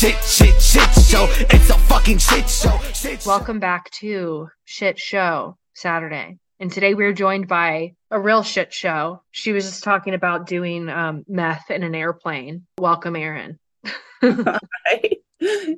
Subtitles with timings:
[0.00, 1.26] shit, shit, shit show.
[1.50, 2.78] It's a fucking shit show.
[2.94, 3.28] Shit show.
[3.28, 6.38] Welcome back to Shit Show Saturday.
[6.58, 9.22] And today we're joined by a real shit show.
[9.30, 12.66] She was just talking about doing um, meth in an airplane.
[12.78, 13.58] Welcome, Arin.
[14.22, 15.02] Hi.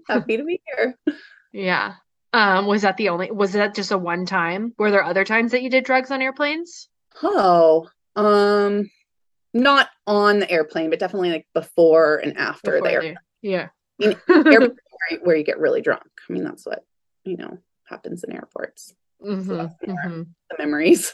[0.08, 0.96] Happy to be here.
[1.52, 1.94] Yeah.
[2.32, 4.72] Um, was that the only, was that just a one time?
[4.78, 6.88] Were there other times that you did drugs on airplanes?
[7.24, 8.88] Oh, um,
[9.52, 13.00] not on the airplane, but definitely like before and after Before there.
[13.00, 13.68] they- Yeah.
[14.08, 14.18] Mean,
[14.52, 14.76] airport
[15.22, 16.04] where, you get really drunk.
[16.28, 16.84] I mean, that's what
[17.24, 18.94] you know happens in airports.
[19.24, 19.94] Mhm, that's there.
[20.06, 20.26] mhm.
[20.50, 21.12] The memories,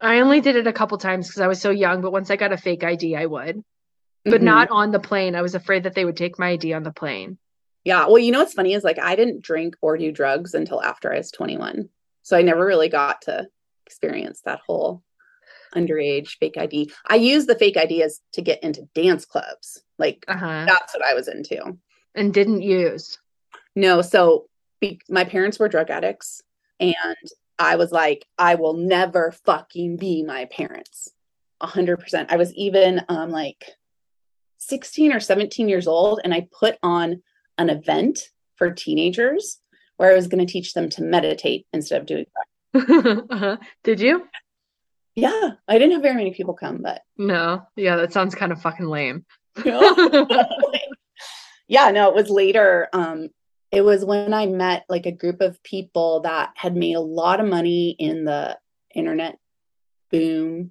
[0.00, 2.36] I only did it a couple times because I was so young, but once I
[2.36, 3.62] got a fake ID, I would.
[4.24, 4.44] But Mhm.
[4.44, 5.34] not on the plane.
[5.34, 7.38] I was afraid that they would take my ID on the plane.
[7.84, 8.06] Yeah.
[8.06, 11.12] Well, you know what's funny is like I didn't drink or do drugs until after
[11.12, 11.88] I was 21,
[12.22, 13.48] so I never really got to
[13.86, 15.02] experience that whole
[15.74, 16.90] underage fake ID.
[17.06, 19.82] I used the fake ID as to get into dance clubs.
[19.98, 20.64] Like Uh-huh.
[20.66, 21.78] that's what I was into.
[22.18, 23.18] And didn't use.
[23.76, 24.46] No, so
[24.80, 26.42] be- my parents were drug addicts,
[26.80, 26.94] and
[27.58, 31.10] I was like, I will never fucking be my parents.
[31.60, 32.32] A hundred percent.
[32.32, 33.64] I was even um like
[34.58, 37.22] 16 or 17 years old, and I put on
[37.56, 38.18] an event
[38.56, 39.60] for teenagers
[39.96, 43.26] where I was going to teach them to meditate instead of doing that.
[43.30, 43.56] uh-huh.
[43.84, 44.26] Did you?
[45.14, 47.62] Yeah, I didn't have very many people come, but No.
[47.76, 49.24] Yeah, that sounds kind of fucking lame.
[51.68, 52.88] yeah, no, it was later.
[52.92, 53.28] Um,
[53.70, 57.40] it was when I met like a group of people that had made a lot
[57.40, 58.58] of money in the
[58.94, 59.38] internet
[60.10, 60.70] boom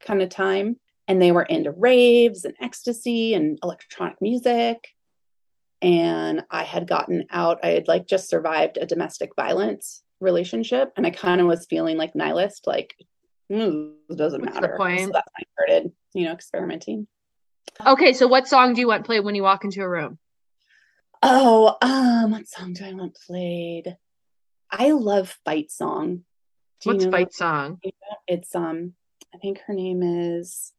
[0.00, 0.76] kind of time.
[1.08, 4.88] And they were into raves and ecstasy and electronic music.
[5.82, 10.92] And I had gotten out, I had like just survived a domestic violence relationship.
[10.96, 12.94] And I kind of was feeling like nihilist, like,
[13.50, 14.74] "Mm, it doesn't What's matter.
[14.76, 15.00] point?
[15.06, 17.06] So that's when I started, you know, experimenting.
[17.86, 20.18] okay, so what song do you want played when you walk into a room?
[21.22, 23.96] Oh, um, what song do I want played?
[24.70, 26.24] I love Fight Song.
[26.80, 27.80] Do you What's know fight song?
[28.28, 28.92] It's um,
[29.34, 30.72] I think her name is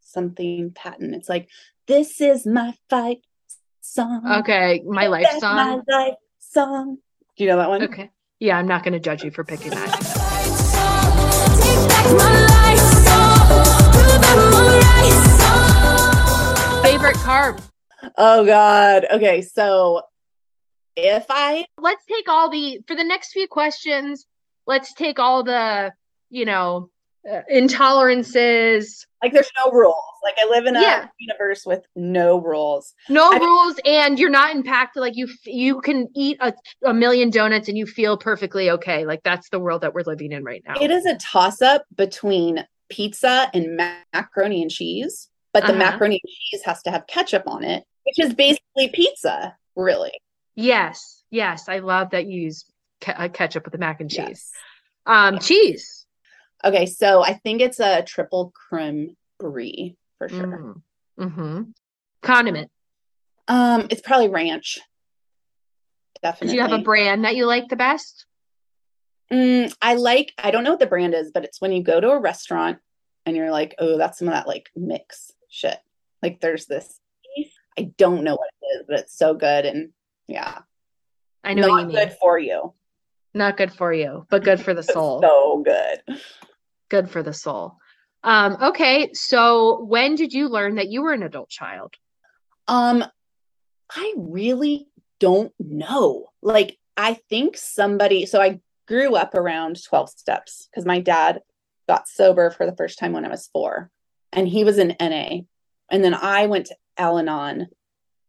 [0.00, 1.12] something Patton.
[1.12, 1.48] It's like
[1.86, 3.20] this is my fight
[3.82, 4.26] song.
[4.40, 5.56] Okay, my life That's song.
[5.56, 6.98] My life song.
[7.36, 7.82] Do you know that one?
[7.82, 8.10] Okay.
[8.38, 9.92] Yeah, I'm not going to judge you for picking that.
[16.82, 17.62] Favorite carb?
[18.16, 19.06] Oh God.
[19.10, 20.02] Okay, so
[20.96, 24.26] if I Let's take all the for the next few questions.
[24.66, 25.92] Let's take all the,
[26.30, 26.88] you know,
[27.28, 29.94] uh, intolerances, like, there's no rules.
[30.22, 31.06] Like I live in a Yeah.
[31.18, 32.94] universe with no rules.
[33.08, 35.00] no I- rules, and you're not impacted.
[35.00, 36.52] Like you, you can eat a,
[36.84, 39.04] a million donuts and you feel perfectly okay.
[39.04, 40.74] Like that's the world that we're living in right now.
[40.80, 43.80] It is a toss up between pizza and
[44.12, 45.78] macaroni and cheese, but the Uh-huh.
[45.78, 50.12] macaroni and cheese has to have ketchup on it, which is basically pizza, really.
[50.54, 52.64] Yes, yes, I love that you use
[53.00, 54.18] ke- uh, ketchup with the mac and cheese.
[54.18, 54.52] Yes.
[55.06, 56.06] Um, cheese.
[56.64, 60.82] Okay, so I think it's a triple creme brie for sure.
[61.18, 61.32] Mm.
[61.32, 61.62] hmm
[62.22, 62.70] Condiment.
[63.48, 64.78] Um, it's probably ranch.
[66.22, 66.48] Definitely.
[66.48, 68.26] Do you have a brand that you like the best?
[69.32, 72.00] Mm, I like, I don't know what the brand is, but it's when you go
[72.00, 72.78] to a restaurant
[73.26, 75.78] and you're like, oh, that's some of that like mix shit.
[76.22, 77.00] Like there's this,
[77.78, 79.64] I don't know what it is, but it's so good.
[79.64, 79.90] And
[80.26, 80.60] yeah,
[81.42, 82.74] I know not good for you.
[83.34, 85.20] Not good for you, but good for the soul.
[85.22, 86.18] So good.
[86.88, 87.78] Good for the soul.
[88.24, 91.94] Um, okay, so when did you learn that you were an adult child?
[92.68, 93.04] Um,
[93.90, 94.86] I really
[95.18, 96.26] don't know.
[96.40, 101.40] Like, I think somebody, so I grew up around 12 steps because my dad
[101.88, 103.90] got sober for the first time when I was four,
[104.32, 105.40] and he was in NA.
[105.90, 107.68] And then I went to Al Anon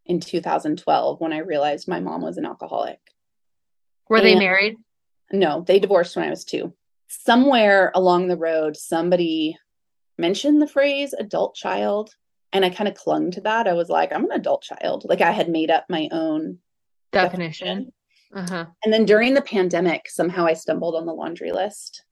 [0.05, 2.99] in 2012 when I realized my mom was an alcoholic.
[4.09, 4.77] Were they married?
[5.31, 6.73] No, they divorced when I was two.
[7.07, 9.57] Somewhere along the road, somebody
[10.17, 12.15] mentioned the phrase adult child.
[12.51, 13.67] And I kind of clung to that.
[13.67, 15.05] I was like, I'm an adult child.
[15.05, 16.59] Like I had made up my own
[17.13, 17.93] Definition.
[18.33, 18.65] Uh-huh.
[18.83, 22.03] And then during the pandemic, somehow I stumbled on the laundry list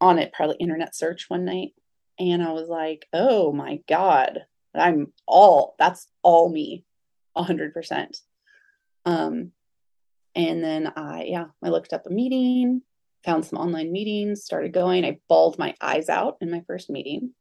[0.00, 1.72] on it, probably internet search one night.
[2.18, 6.84] And I was like, oh my God, I'm all, that's all me,
[7.36, 8.18] a hundred percent.
[9.04, 9.52] Um,
[10.34, 12.82] and then I, yeah, I looked up a meeting,
[13.24, 15.04] found some online meetings, started going.
[15.04, 17.32] I bawled my eyes out in my first meeting.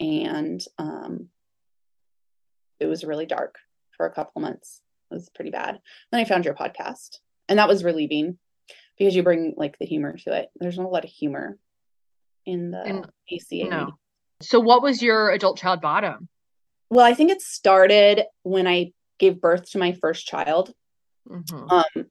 [0.00, 1.28] And um,
[2.80, 3.56] it was really dark
[3.96, 4.80] for a couple months.
[5.10, 5.80] It was pretty bad.
[6.10, 7.18] Then I found your podcast,
[7.48, 8.38] and that was relieving
[8.98, 10.50] because you bring like the humor to it.
[10.56, 11.58] There's not a lot of humor
[12.46, 13.70] in the In- ACA.
[13.70, 13.98] No.
[14.44, 16.28] So what was your adult child bottom?
[16.90, 20.72] Well, I think it started when I gave birth to my first child
[21.28, 21.70] Mhm.
[21.70, 22.06] um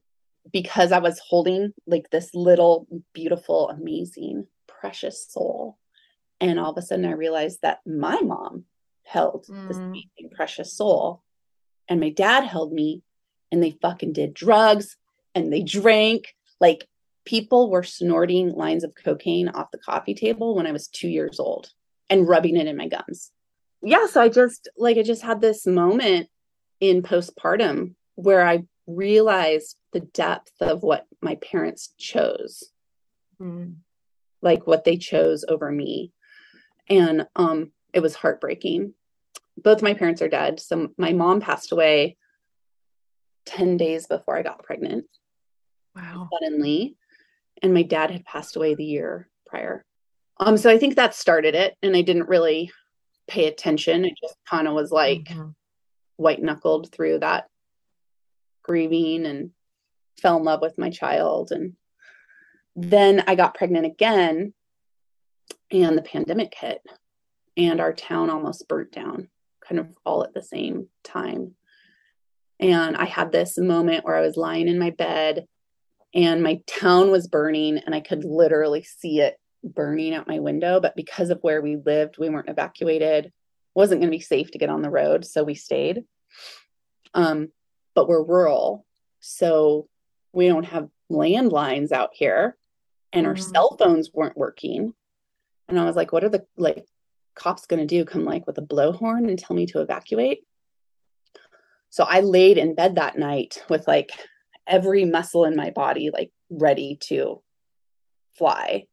[0.52, 5.78] because I was holding like this little beautiful amazing precious soul
[6.42, 8.66] and all of a sudden I realized that my mom
[9.04, 9.88] held this Mm.
[9.90, 11.24] amazing precious soul
[11.88, 13.04] and my dad held me
[13.52, 14.98] and they fucking did drugs
[15.36, 16.88] and they drank like
[17.26, 21.40] people were snorting lines of cocaine off the coffee table when I was 2 years
[21.40, 21.72] old
[22.14, 23.32] and rubbing it in my gums.
[23.82, 26.30] Yeah, so I just like I just had this moment
[26.80, 32.64] in postpartum where I realized the depth of what my parents chose,
[33.42, 33.78] Mm.
[34.44, 36.14] like what they chose over me.
[36.88, 38.94] And um it was heartbreaking.
[39.58, 40.60] Both my parents are dead.
[40.60, 42.18] So my mom passed away
[43.46, 45.06] 10 days before I got pregnant
[45.96, 46.30] Wow.
[46.32, 46.96] suddenly
[47.62, 49.84] and my dad had passed away the year prior.
[50.38, 52.72] Um so I think that started it and I didn't really
[53.28, 54.06] pay attention.
[54.06, 55.56] It just kind of was like Mhm.
[56.18, 57.50] white knuckled through that
[58.64, 59.52] grieving and
[60.22, 61.52] fell in love with my child.
[61.52, 61.76] And
[62.76, 64.54] then I got pregnant again,
[65.72, 66.82] and the pandemic hit,
[67.58, 69.30] and our town almost burnt down,
[69.62, 71.56] kind of all at the same time.
[72.60, 75.48] And I had this moment where I was lying in my bed,
[76.14, 80.80] and my town was burning, and I could literally see it burning out my window.
[80.80, 83.32] But because of where we lived, we weren't evacuated.
[83.76, 86.04] wasn't going to be safe to get on the road, so we stayed.
[87.16, 87.52] Um,
[87.96, 88.86] but we're rural,
[89.20, 89.88] so
[90.32, 92.56] we don't have landlines out here,
[93.14, 93.52] and our Mhm.
[93.52, 94.94] cell phones weren't working.
[95.68, 96.86] And I was like, "What are the like
[97.34, 98.06] cops going to do?
[98.06, 100.46] Come like with a blowhorn and tell me to evacuate?"
[101.90, 104.12] So I laid in bed that night with like
[104.68, 107.42] every muscle in my body like ready to
[108.38, 108.88] fly.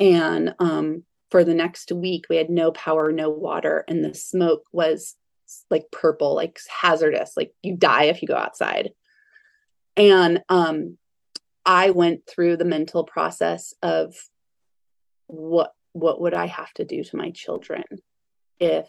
[0.00, 4.64] And um, for the next week, we had no power, no water, and the smoke
[4.72, 5.14] was
[5.70, 8.90] like purple, like hazardous, like you die if you go outside.
[9.96, 10.96] And um,
[11.66, 14.16] I went through the mental process of
[15.26, 17.82] what what would I have to do to my children
[18.60, 18.88] if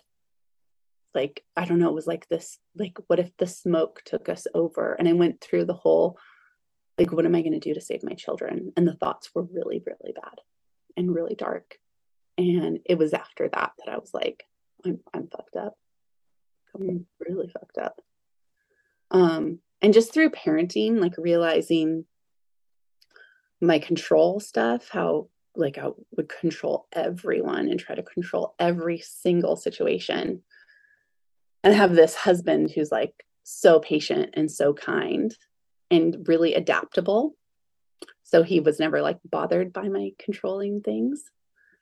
[1.13, 4.47] like I don't know, it was like this like what if the smoke took us
[4.53, 4.93] over?
[4.93, 6.17] And I went through the whole
[6.97, 8.71] like what am I going to do to save my children?
[8.77, 10.39] And the thoughts were really really bad
[11.01, 11.77] and really dark.
[12.37, 14.45] And it was after that that I was like
[14.85, 15.75] I'm I'm fucked up.
[16.75, 18.01] I'm really fucked up.
[19.11, 22.05] Um and just through parenting like realizing
[23.59, 29.55] my control stuff how like I would control everyone and try to control every single
[29.55, 30.41] situation
[31.63, 33.13] and have this husband who's like
[33.43, 35.35] so patient and so kind
[35.89, 37.35] and really adaptable.
[38.31, 41.23] So he was never like bothered by my controlling things,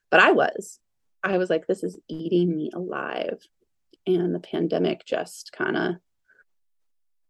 [0.09, 0.79] but I was.
[1.23, 3.39] I was like, this is eating me alive.
[4.07, 5.95] And the pandemic just kind of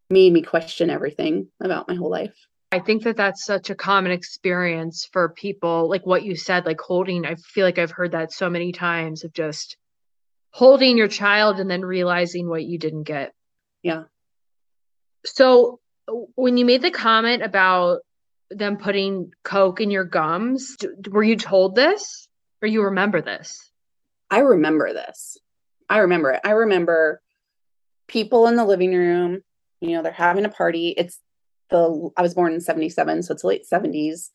[0.09, 2.35] made me question everything about my whole life.
[2.71, 6.79] I think that that's such a common experience for people, like what you said, like
[6.79, 7.25] holding.
[7.25, 9.75] I feel like I've heard that so many times of just
[10.51, 13.33] holding your child and then realizing what you didn't get.
[13.83, 14.03] Yeah.
[15.25, 15.79] So
[16.35, 17.99] when you made the comment about
[18.51, 20.77] them putting coke in your gums,
[21.09, 22.27] were you told this
[22.61, 23.71] or you remember this?
[24.29, 25.37] I remember this.
[25.89, 26.41] I remember it.
[26.43, 27.21] I remember
[28.07, 29.41] people in the living room,
[29.81, 30.89] you know, they're having a party.
[30.89, 31.19] It's
[31.69, 34.29] the I was born in 77, so it's late 70s.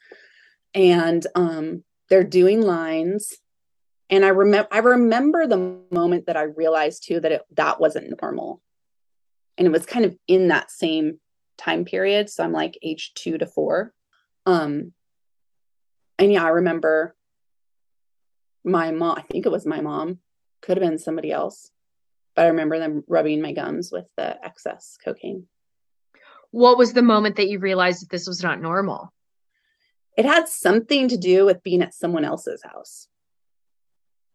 [0.74, 3.32] And um they're doing lines.
[4.10, 8.20] And I remember I remember the moment that I realized too that it that wasn't
[8.20, 8.60] normal.
[9.56, 11.20] And it was kind of in that same
[11.56, 12.30] time period.
[12.30, 13.92] So I'm like age two to four.
[14.46, 14.92] Um
[16.18, 17.16] and yeah, I remember
[18.64, 20.20] my mom, I think it was my mom,
[20.62, 21.70] could have been somebody else,
[22.34, 25.46] but I remember them rubbing my gums with the excess cocaine.
[26.50, 29.12] What was the moment that you realized that this was not normal?
[30.16, 33.08] It had something to do with being at someone else's house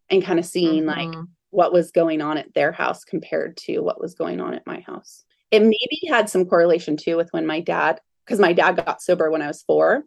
[0.10, 1.30] and kind of seeing like Mhm.
[1.51, 4.82] what was going on at their house compared to what was going on at my
[4.82, 5.24] house.
[5.50, 9.32] It maybe had some correlation too with when my dad, because my dad got sober
[9.32, 9.96] when I was four.
[9.96, 10.04] And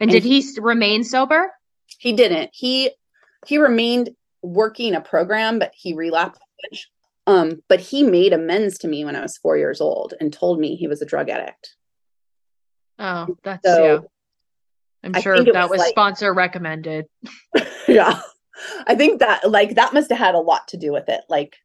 [0.00, 1.52] And did he- he remain sober?
[1.98, 2.50] He didn't.
[2.54, 2.92] He
[3.46, 6.40] he remained working a program, but he relapsed.
[7.26, 10.58] Um, but he made amends to me when I was four years old and told
[10.58, 11.76] me he was a drug addict.
[12.98, 13.98] Oh, that's So, yeah.
[15.04, 17.06] I'm sure think that was was like- sponsor recommended.
[17.88, 18.20] yeah.
[18.86, 21.22] I think that like that must have had a lot to do with it.
[21.28, 21.56] Like,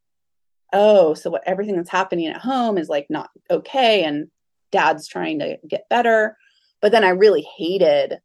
[0.74, 4.30] oh, so what everything that's happening at home is like not okay and
[4.72, 6.38] dad's trying to get better.
[6.82, 8.20] But then I really hated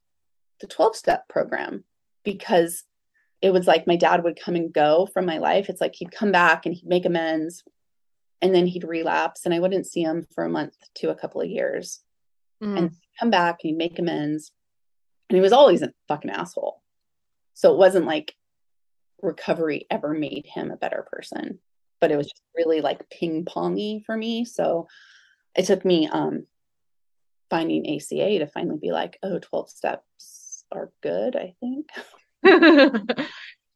[0.61, 1.85] the 12 step program
[2.25, 2.85] because
[3.41, 5.69] it was like my dad would come and go from my life.
[5.69, 7.65] It's like he'd come back and he'd make amends
[8.41, 11.41] and then he'd relapse and I wouldn't see him for a month to a couple
[11.41, 12.01] of years.
[12.63, 12.79] Mm.
[12.79, 14.53] And come back and he'd make amends.
[15.29, 16.83] And he was always a fucking asshole.
[17.55, 18.35] So it wasn't like
[19.21, 21.59] recovery ever made him a better person,
[22.01, 24.45] but it was just really like ping pongy for me.
[24.45, 24.89] So
[25.57, 26.47] it took me um
[27.51, 31.91] finding ACA to finally be like, oh, 12 steps are good, I think.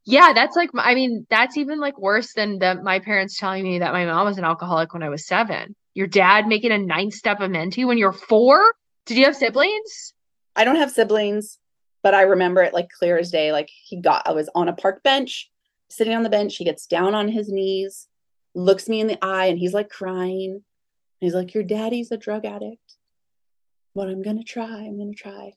[0.06, 3.80] yeah, that's like I mean, that's even like worse than the my parents telling me
[3.80, 5.76] that my mom was an alcoholic when I was seven.
[5.94, 8.72] Your dad making a nine step amend to you when you're four?
[9.06, 10.14] Did you have siblings?
[10.54, 11.58] I don't have siblings,
[12.02, 13.52] but I remember it like clear as day.
[13.52, 15.50] Like he got, I was on a park bench,
[15.90, 16.56] sitting on the bench.
[16.56, 18.08] He gets down on his knees,
[18.54, 20.62] looks me in the eye, and he's like crying.
[21.20, 22.96] He's like, Your daddy's a drug addict,
[23.94, 24.64] but I'm going to try.
[24.84, 25.52] I'm going to try.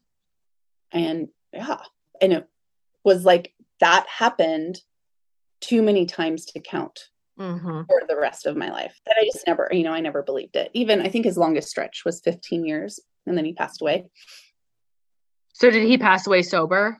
[0.91, 1.77] And yeah.
[2.21, 2.47] And it
[3.03, 4.81] was like that happened
[5.61, 7.83] too many times to count Mm-hmm.
[7.87, 8.99] for the rest of my life.
[9.05, 10.71] That I just never, you know, I never believed it.
[10.73, 14.07] Even I think his longest stretch was 15 years and then he passed away.
[15.53, 16.97] So did he pass away sober?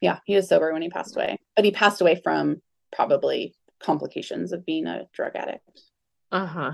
[0.00, 4.52] Yeah, he was sober when he passed away, but he passed away from probably complications
[4.52, 5.82] of being a drug addict.
[6.30, 6.72] Uh-huh.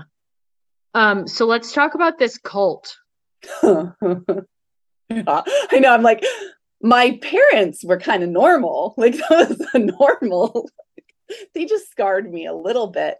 [0.95, 2.97] Um, so let's talk about this cult.
[3.61, 3.91] Yeah,
[5.09, 5.93] I know.
[5.93, 6.25] I'm like,
[6.81, 8.95] my parents were kind of normal.
[8.97, 9.61] Like that was
[9.99, 10.69] normal.
[11.53, 13.17] they just scarred me a little bit.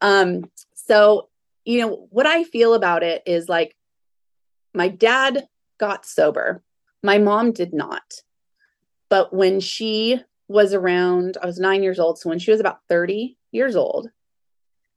[0.00, 1.28] Um, so
[1.64, 3.76] you know what I feel about it is like
[4.74, 5.46] my dad
[5.78, 6.62] got sober.
[7.02, 8.22] My mom did not.
[9.08, 12.18] But when she was around, I was nine years old.
[12.18, 14.08] So when she was about 30 years old,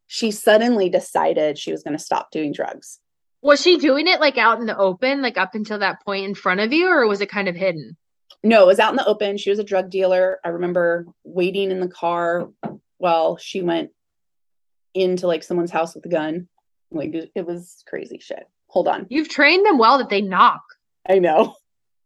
[0.07, 2.99] she suddenly decided she was going to stop doing drugs.
[3.41, 6.33] Was she doing it like out in the open, like up until that point in
[6.33, 7.95] front of you, or was it kind of hidden?
[8.43, 9.37] No, it was out in the open.
[9.37, 10.39] She was a drug dealer.
[10.43, 12.49] I remember waiting in the car
[12.97, 13.91] while she went
[14.93, 16.47] into like someone's house with a gun.
[16.91, 18.47] Like it it was crazy shit.
[18.67, 19.05] Hold on.
[19.09, 20.63] You've trained them well that they knock.
[21.07, 21.55] I know.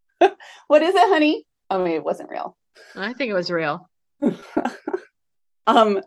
[0.68, 1.46] what is it, honey?
[1.70, 2.58] I mean, it wasn't real.
[2.96, 3.90] I think it was real.
[5.68, 6.02] um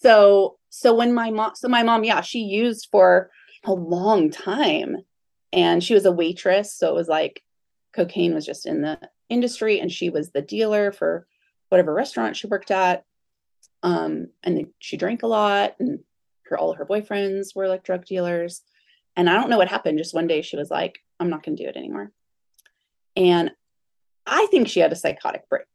[0.00, 3.30] so so when my mom so my mom yeah she used for
[3.64, 4.96] a long time
[5.52, 7.42] and she was a waitress so it was like
[7.94, 8.98] cocaine was just in the
[9.28, 11.26] industry and she was the dealer for
[11.68, 13.04] whatever restaurant she worked at
[13.82, 16.00] um and she drank a lot and
[16.46, 18.62] her all her boyfriends were like drug dealers
[19.16, 21.56] and i don't know what happened just one day she was like i'm not going
[21.56, 22.12] to do it anymore
[23.16, 23.50] and
[24.26, 25.66] i think she had a psychotic break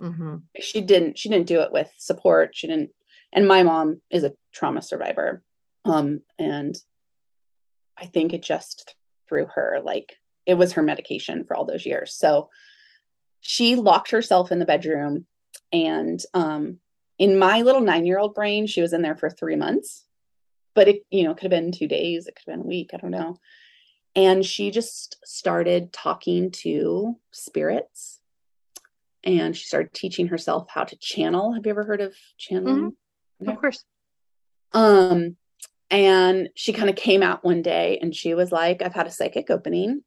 [0.00, 0.36] Mm-hmm.
[0.60, 2.90] she didn't she didn't do it with support she didn't
[3.32, 5.42] and my mom is a trauma survivor
[5.84, 6.76] um and
[7.96, 8.94] i think it just
[9.28, 10.16] threw her like
[10.46, 12.48] it was her medication for all those years so
[13.40, 15.26] she locked herself in the bedroom
[15.72, 16.78] and um
[17.18, 20.04] in my little 9-year-old brain she was in there for 3 months
[20.74, 22.90] but it you know could have been 2 days it could have been a week
[22.94, 23.36] i don't know
[24.14, 28.18] and she just started talking to spirits
[29.24, 31.52] and she started teaching herself how to channel.
[31.52, 32.96] Have you ever heard of channeling?
[33.46, 33.84] Of course.
[34.72, 35.36] Um,
[35.90, 39.10] and she kind of came out one day and she was like, I've had a
[39.10, 40.02] psychic opening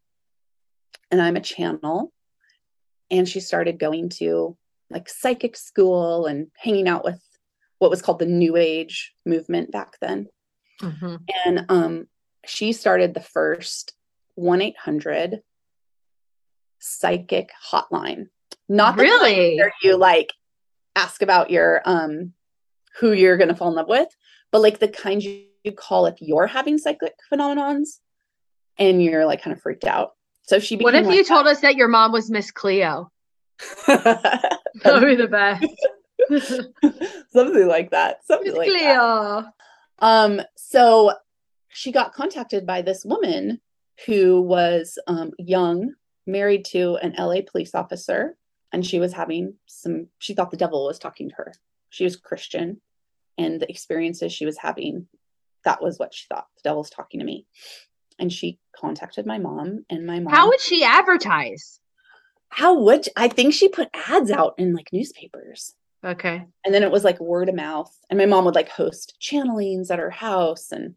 [1.09, 2.11] and I'm a channel.
[3.09, 4.57] And she started going to
[4.89, 7.21] like psychic school and hanging out with
[7.79, 10.27] what was called the New Age movement back then.
[10.81, 11.15] Mm-hmm.
[11.45, 12.07] And um,
[12.45, 13.93] she started the first
[14.35, 15.41] 1 800
[16.79, 18.27] psychic hotline.
[18.69, 19.59] Not Really?
[19.83, 20.31] you like
[20.95, 22.33] ask about your um
[22.99, 24.09] who you're gonna fall in love with,
[24.51, 27.99] but like the kind you, you call if you're having psychic phenomenons
[28.77, 30.11] and you're like kind of freaked out.
[30.43, 33.11] So she What if you told us that your mom was Miss Cleo?
[33.87, 35.65] that That would be the best.
[37.31, 38.25] Something like that.
[38.25, 38.77] Something like that.
[38.77, 39.45] Cleo.
[39.99, 41.13] Um, so
[41.69, 43.61] she got contacted by this woman
[44.05, 45.93] who was um, young,
[46.25, 48.35] married to an LA police officer,
[48.71, 51.53] and she was having some, she thought the devil was talking to her.
[51.91, 52.81] She was Christian,
[53.37, 55.07] and the experiences she was having,
[55.63, 56.47] that was what she thought.
[56.57, 57.45] The devil's talking to me.
[58.17, 60.33] And she contacted my mom, and my mom.
[60.33, 61.77] How would she advertise?
[62.53, 65.73] how would I think she put ads out in like newspapers?
[66.03, 66.43] Okay.
[66.65, 69.91] and then it was like word of mouth and my mom would like host channelings
[69.91, 70.95] at her house and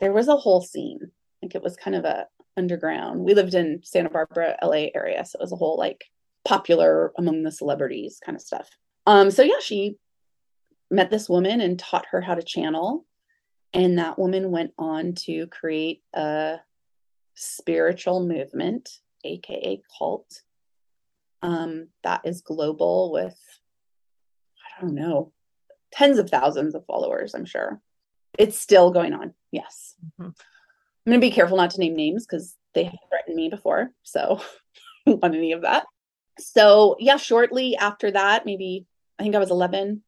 [0.00, 1.10] there was a whole scene
[1.42, 2.26] like it was kind of a
[2.56, 6.02] underground we lived in santa barbara la area so it was a whole like
[6.46, 8.70] popular among the celebrities kind of stuff
[9.06, 9.98] um so yeah she
[10.90, 13.04] met this woman and taught her how to channel
[13.74, 16.56] and that woman went on to create a
[17.34, 20.42] spiritual movement aka cult
[21.42, 23.36] um that is global with
[24.78, 25.32] I don't know,
[25.90, 27.80] tens of thousands of followers, I'm sure.
[28.38, 29.34] It's still going on.
[29.50, 29.96] Yes.
[30.20, 30.26] Mhm.
[30.26, 30.34] I'm
[31.12, 33.90] going to be careful not to name names because they have threatened me before.
[34.04, 34.40] So,
[35.06, 35.86] I don't want any of that.
[36.38, 38.86] So, yeah, shortly after that, maybe
[39.18, 40.02] I think I was 11,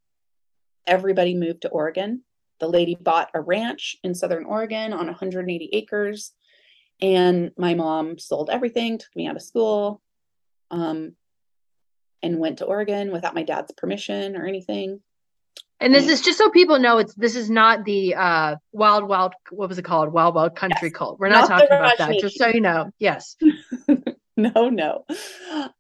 [0.87, 2.23] everybody moved to Oregon.
[2.59, 6.33] The lady bought a ranch in Southern Oregon on 180 acres.
[7.01, 10.03] And my mom sold everything, took me out of school,
[10.71, 11.15] um,
[12.23, 15.01] and went to Oregon without my dad's permission or anything.
[15.81, 19.33] And this is just so people know it's this is not the uh wild wild
[19.51, 20.13] what was it called?
[20.13, 20.99] Wild Wild Country Yes.
[20.99, 21.19] cult.
[21.19, 22.21] We're not, Not talking about that.
[22.21, 22.91] Just so you know.
[22.99, 23.37] Yes.
[24.37, 25.05] no no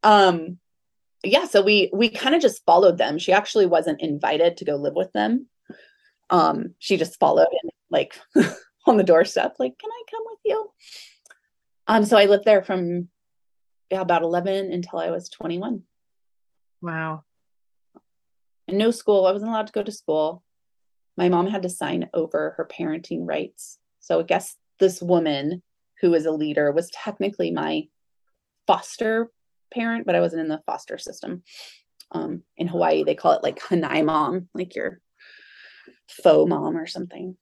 [0.02, 0.58] um
[1.24, 3.18] yeah so we we kind of just followed them.
[3.18, 5.46] She actually wasn't invited to go live with them.
[6.30, 8.18] Um she just followed and like
[8.86, 10.70] on the doorstep like can i come with you?
[11.86, 13.08] Um so i lived there from
[13.90, 15.82] yeah, about 11 until i was 21
[16.80, 17.24] Wow.
[18.68, 20.42] and no school i wasn't allowed to go to school.
[21.16, 23.78] My mom had to sign over her parenting rights.
[23.98, 25.62] So i guess this woman
[26.00, 27.88] who was a leader was technically my
[28.66, 29.30] foster
[29.72, 31.42] parent but i wasn't in the foster system
[32.12, 35.00] um, in hawaii they call it like hanai mom like your
[36.08, 37.36] faux mom or something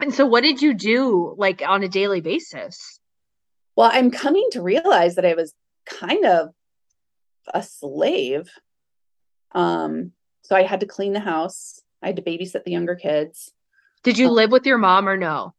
[0.00, 3.00] And so what did you do like on a daily basis?
[3.76, 5.54] well i'm coming to realize that i was
[5.86, 6.50] kind of
[7.54, 8.50] a slave
[9.52, 10.12] um
[10.42, 13.52] so i had to clean the house i had to babysit the younger kids
[14.02, 14.32] Did you Oh.
[14.32, 15.54] live with your mom or no?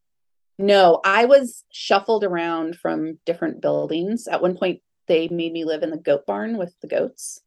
[0.62, 4.28] No, I was shuffled around from different buildings.
[4.28, 7.42] At one point, they made me live in the goat barn with the goats.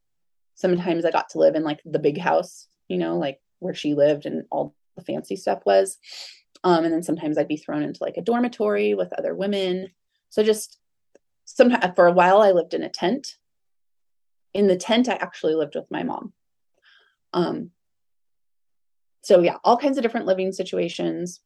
[0.55, 3.95] Sometimes I got to live in like the big house, you know, like where she
[3.95, 5.97] lived and all the fancy stuff was.
[6.65, 9.89] Um, and then sometimes I'd be thrown into like a dormitory with other women.
[10.29, 10.79] So just
[11.45, 13.37] sometimes for a while, I lived in a tent.
[14.53, 16.33] In the tent, I actually lived with my mom.
[17.33, 17.71] Um,
[19.23, 21.41] so yeah, all kinds of different living situations.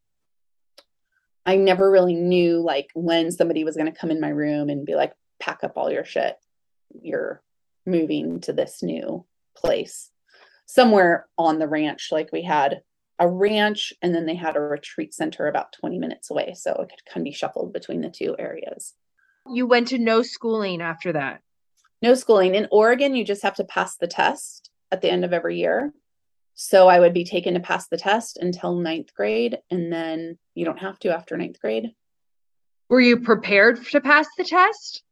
[1.44, 4.84] I never really knew like when somebody was going to come in my room and
[4.84, 6.36] be like, pack up all your shit.
[7.02, 7.42] You're
[7.84, 9.24] moving to this new
[9.56, 10.10] place.
[10.66, 12.82] Somewhere on the ranch, like we had
[13.18, 16.54] a ranch and then they had a retreat center about 20 minutes away.
[16.54, 18.94] So it could kind of be shuffled between the two areas.
[19.50, 21.40] You went to no schooling after that.
[22.02, 22.54] No schooling.
[22.54, 25.92] In Oregon, you just have to pass the test at the end of every year.
[26.54, 30.64] So I would be taken to pass the test until ninth grade, and then you
[30.64, 31.92] don't have to after ninth grade.
[32.88, 35.02] Were you prepared to pass the test?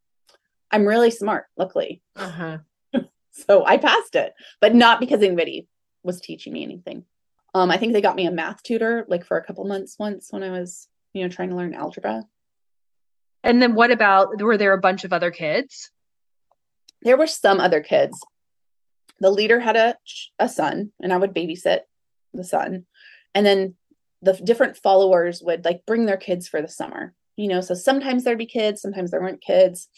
[0.70, 2.02] I'm really smart, luckily.
[2.16, 2.58] Uh-huh.
[3.36, 5.66] So I passed it, but not because anybody
[6.04, 7.04] was teaching me anything.
[7.52, 10.28] Um, I think they got me a math tutor like for a couple months once
[10.30, 12.22] when I was, you know, trying to learn algebra.
[13.42, 15.90] And then what about were there a bunch of other kids?
[17.02, 18.18] There were some other kids.
[19.18, 19.96] The leader had a
[20.38, 21.80] a son, and I would babysit
[22.32, 22.86] the son,
[23.34, 23.74] and then
[24.22, 27.14] the different followers would like bring their kids for the summer.
[27.36, 29.88] You know, so sometimes there'd be kids, sometimes there weren't kids,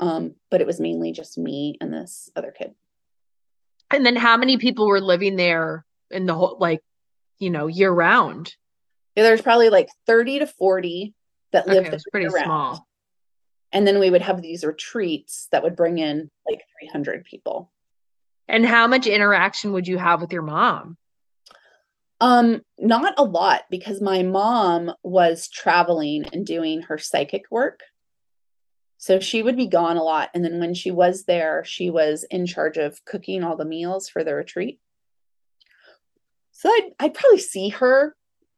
[0.00, 2.74] um, but it was mainly just me and this other kid.
[3.90, 6.82] And then how many people were living there in the whole like,
[7.38, 8.54] you know, year round?
[9.16, 11.14] Yeah, there's probably like 30 to 40
[11.52, 12.86] that Okay, lived there pretty small.
[13.72, 17.70] And then we would have these retreats that would bring in like 300 people.
[18.48, 20.96] And how much interaction would you have with your mom?
[22.20, 27.80] Um, not a lot because my mom was traveling and doing her psychic work.
[28.98, 30.30] So she would be gone a lot.
[30.34, 34.08] And then when she was there, she was in charge of cooking all the meals
[34.08, 34.80] for the retreat.
[36.50, 38.16] So I'd, I'd probably see her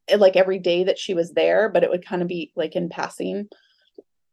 [0.08, 2.74] eh, like every day that she was there, but it would kind of be like
[2.74, 3.48] in passing.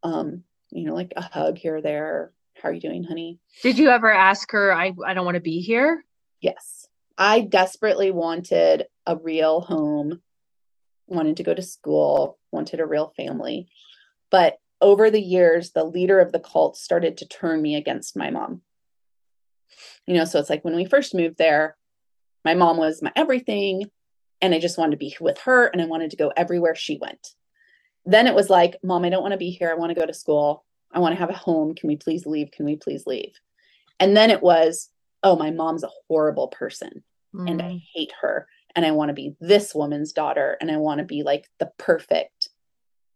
[0.02, 2.32] Um, you know, like a hug here or there.
[2.62, 3.40] How are you doing, honey?
[3.62, 6.06] Did you ever ask her, I, I don't want to be here?
[6.40, 6.88] Yes.
[7.18, 10.22] I desperately wanted a real home,
[11.08, 13.68] wanted to go to school, wanted a real family.
[14.32, 18.30] But over the years, the leader of the cult started to turn me against my
[18.30, 18.62] mom.
[20.06, 21.76] You know, so it's like when we first moved there,
[22.46, 23.86] my mom was my everything,
[24.42, 26.98] and I just wanted to be with her and I wanted to go everywhere she
[26.98, 27.34] went.
[28.06, 29.70] Then it was like, Mom, I don't want to be here.
[29.70, 30.64] I want to go to school.
[30.92, 31.76] I want to have a home.
[31.76, 32.52] Can we please leave?
[32.52, 33.34] Can we please leave?
[34.00, 34.90] And then it was,
[35.24, 37.64] oh, my mom's a horrible person and Mm.
[37.64, 41.06] I hate her and I want to be this woman's daughter and I want to
[41.06, 42.50] be like the perfect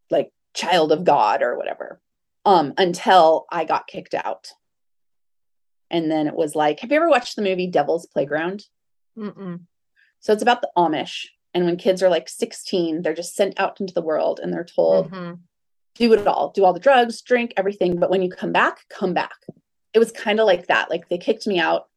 [0.10, 2.00] like child of God or whatever.
[2.46, 4.52] Um until I got kicked out.
[5.90, 8.66] And then it was like, have you ever watched the movie Devil's Playground?
[9.18, 9.62] Mm-mm.
[10.22, 13.82] So it's about the Amish and when kids are like 16, they're just sent out
[13.82, 15.40] into the world and they're told Mhm.
[15.96, 19.14] do it all, do all the drugs, drink everything, but when you come back, come
[19.14, 19.36] back.
[19.94, 20.90] It was kind of like that.
[20.90, 21.90] Like they kicked me out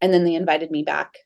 [0.00, 1.18] and then they invited me back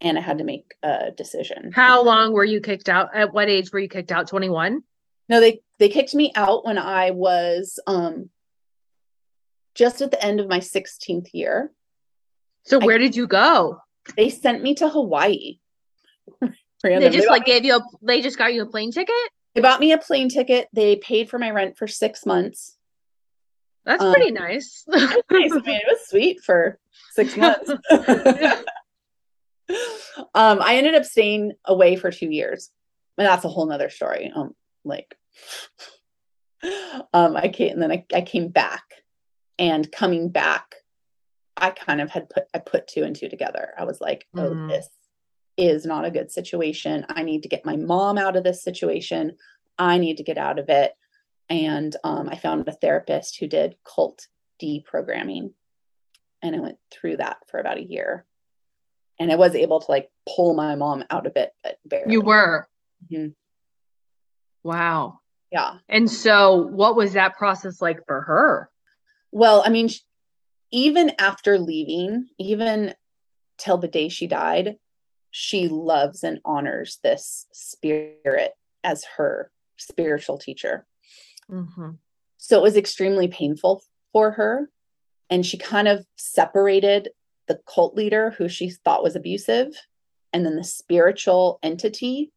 [0.00, 1.72] and I had to make a decision.
[1.72, 3.08] How long were you kicked out?
[3.16, 4.28] At what age were you kicked out?
[4.28, 4.84] 21?
[5.28, 8.30] No, they they kicked me out when I was um
[9.74, 11.70] just at the end of my 16th year.
[12.64, 13.80] So I- where did you go?
[14.16, 15.58] They sent me to Hawaii.
[16.82, 19.12] They just like gave you a they just got you a plane ticket?
[19.54, 20.68] They bought me a plane ticket.
[20.72, 22.76] They paid for my rent for six months.
[23.84, 24.84] That's Um, pretty nice.
[24.88, 25.10] Nice.
[25.30, 26.78] I mean, it was sweet for
[27.10, 27.68] six months.
[30.34, 32.70] um, I ended up staying away for two years,
[33.16, 34.30] and that's a whole nother story.
[34.34, 35.14] Um, like,
[37.12, 38.82] um, I came and then I, I came back,
[39.58, 40.74] and coming back,
[41.56, 43.70] I kind of had put I put two and two together.
[43.78, 44.68] I was like, oh, Mm.
[44.68, 44.88] this
[45.56, 47.04] is not a good situation.
[47.08, 49.36] I need to get my mom out of this situation.
[49.78, 50.92] I need to get out of it.
[51.50, 54.28] And um, I found a therapist who did cult
[54.62, 55.52] deprogramming.
[56.42, 58.24] And I went through that for about a year.
[59.18, 62.12] And I was able to like pull my mom out of it, but barely.
[62.12, 62.68] you were.
[63.12, 63.34] Mhm.
[64.62, 65.20] Wow.
[65.50, 65.78] Yeah.
[65.88, 68.70] And so what was that process like for her?
[69.32, 69.88] Well, I mean,
[70.70, 72.94] even after leaving, even
[73.56, 74.76] till the day she died,
[75.30, 78.52] she loves and honors this spirit
[78.84, 80.86] as her spiritual teacher.
[81.50, 81.90] Mm-hmm.
[82.36, 84.70] So it was extremely painful for her.
[85.30, 87.10] And she kind of separated
[87.46, 89.74] the cult leader who she thought was abusive
[90.32, 92.32] and then the spiritual entity.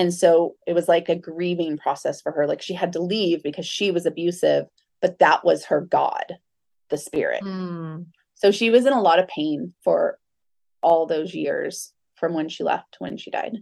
[0.00, 2.46] And so it was like a grieving process for her.
[2.46, 4.64] Like she had to leave because she was abusive,
[5.02, 6.38] but that was her God,
[6.88, 7.42] the spirit.
[7.42, 8.06] Mm.
[8.34, 10.18] So she was in a lot of pain for
[10.82, 13.58] all those years from when she left to when she died.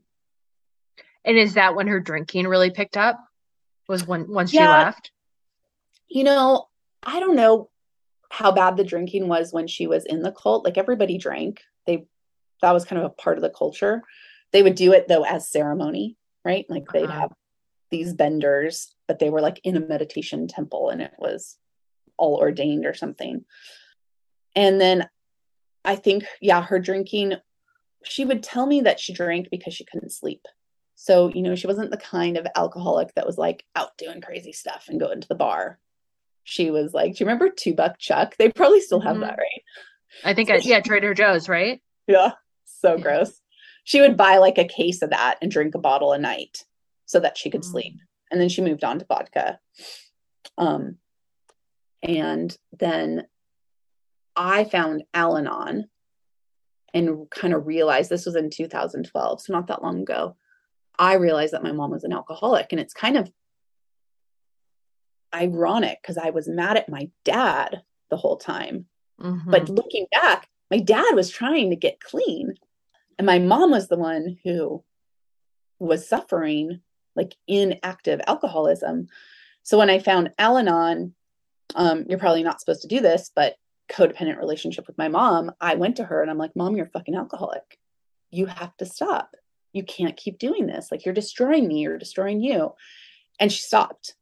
[1.25, 3.19] And is that when her drinking really picked up?
[3.89, 5.11] Was when once she left?
[6.07, 6.69] You know,
[7.03, 7.69] I don't know
[8.31, 10.65] how bad the drinking was when she was in the cult.
[10.65, 11.63] Like everybody drank.
[11.85, 12.07] They
[12.63, 14.05] that was kind of a part of the culture.
[14.53, 16.67] They would do it though as ceremony, right?
[16.69, 17.21] Like they'd Uh-huh.
[17.21, 17.33] have
[17.91, 21.57] these benders, but they were like in a meditation temple and it was
[22.17, 23.45] all ordained or something.
[24.55, 25.09] And then
[25.85, 27.35] I think, yeah, her drinking,
[28.05, 30.45] she would tell me that she drank because she couldn't sleep.
[30.97, 34.53] So, you know, she wasn't the kind of alcoholic that was like out doing crazy
[34.53, 35.79] stuff and going to the bar.
[36.45, 38.35] She was like, do you remember Two Buck Chuck?
[38.37, 39.21] They probably still have Mhm.
[39.21, 39.63] that, right?
[40.25, 41.81] I think I, yeah, Trader Joe's, right?
[42.07, 42.33] Yeah.
[42.65, 43.03] So Yeah.
[43.03, 43.38] gross.
[43.89, 46.67] She would buy like a case of that and drink a bottle a night
[47.07, 47.71] so that she could Mm.
[47.71, 47.95] sleep.
[48.31, 49.59] And then she moved on to vodka.
[50.59, 50.99] Um,
[52.03, 53.27] and then
[54.37, 55.89] I found Al Anon
[56.93, 60.37] and kind of realized this was in 2012, so not that long ago.
[60.99, 63.33] I realized that my mom was an alcoholic, and it's kind of
[65.35, 68.87] ironic because I was mad at my dad the whole time.
[69.19, 69.51] Mhm.
[69.51, 72.59] But looking back, my dad was trying to get clean,
[73.19, 74.83] and my mom was the one who
[75.79, 76.81] was suffering
[77.17, 79.09] like inactive alcoholism.
[79.65, 81.15] So when I found Al Anon,
[81.75, 83.57] um, you're probably not supposed to do this, but
[83.91, 87.15] codependent relationship with my mom, I went to her and I'm like, Mom, you're fucking
[87.15, 87.79] alcoholic.
[88.31, 89.35] You have to stop.
[89.73, 90.91] You can't keep doing this.
[90.91, 92.75] Like, you're destroying me, you're destroying you.
[93.41, 94.15] And she stopped.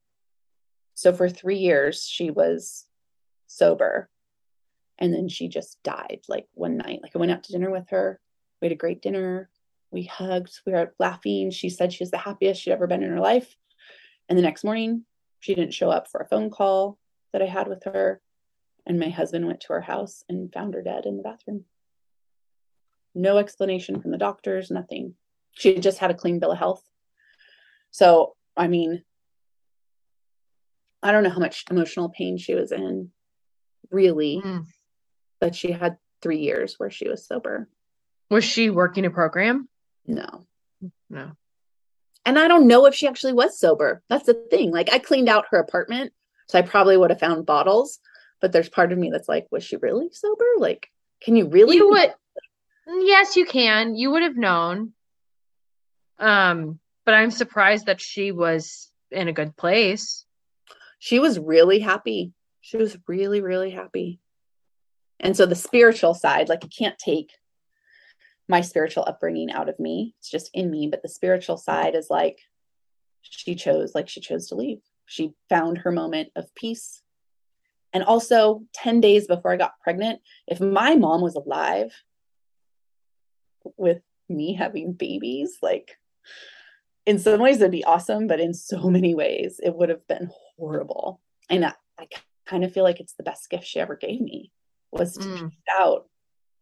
[0.94, 2.86] So for three years, she was
[3.46, 4.08] sober.
[4.98, 7.00] And then she just died like one night.
[7.02, 8.20] Like, I went out to dinner with her.
[8.60, 9.50] We had a great dinner.
[9.90, 10.60] We hugged.
[10.66, 11.50] We were laughing.
[11.50, 13.56] She said she was the happiest she'd ever been in her life.
[14.28, 15.04] And the next morning,
[15.40, 16.98] she didn't show up for a phone call
[17.32, 18.20] that I had with her.
[18.86, 21.64] And my husband went to her house and found her dead in the bathroom.
[23.14, 25.14] No explanation from the doctors, nothing.
[25.52, 26.82] She had just had a clean bill of health.
[27.90, 29.02] So, I mean,
[31.02, 33.10] I don't know how much emotional pain she was in,
[33.90, 34.66] really, Mm.
[35.40, 37.68] but she had three years where she was sober.
[38.30, 39.68] Was she working a program?
[40.06, 40.46] No.
[41.08, 41.32] No.
[42.24, 44.02] And I don't know if she actually was sober.
[44.08, 44.72] That's the thing.
[44.72, 46.12] Like, I cleaned out her apartment,
[46.48, 48.00] so I probably would have found bottles.
[48.40, 50.44] But there's part of me that's like, was she really sober?
[50.58, 50.88] Like,
[51.22, 51.76] can you really?
[51.76, 52.12] You would
[52.86, 53.94] yes, you can.
[53.94, 54.92] You would have known.
[56.18, 60.24] Um, but I'm surprised that she was in a good place.
[60.98, 62.32] she was really happy.
[62.60, 64.18] She was really, really happy.
[65.20, 67.30] And so the spiritual side, like you can't take
[68.48, 70.14] my spiritual upbringing out of me.
[70.18, 70.88] It's just in me.
[70.88, 72.38] But the spiritual side is like
[73.22, 74.78] she chose, like she chose to leave.
[75.06, 77.02] She found her moment of peace.
[77.92, 81.92] And also 10 days before I got pregnant, if my mom was alive
[83.76, 85.96] with me having babies, like
[87.06, 90.30] in some ways it'd be awesome, but in so many ways it would have been
[90.56, 91.20] horrible.
[91.48, 92.08] And I, I
[92.46, 94.52] kind of feel like it's the best gift she ever gave me
[94.92, 95.52] was to Mm.
[95.78, 96.08] out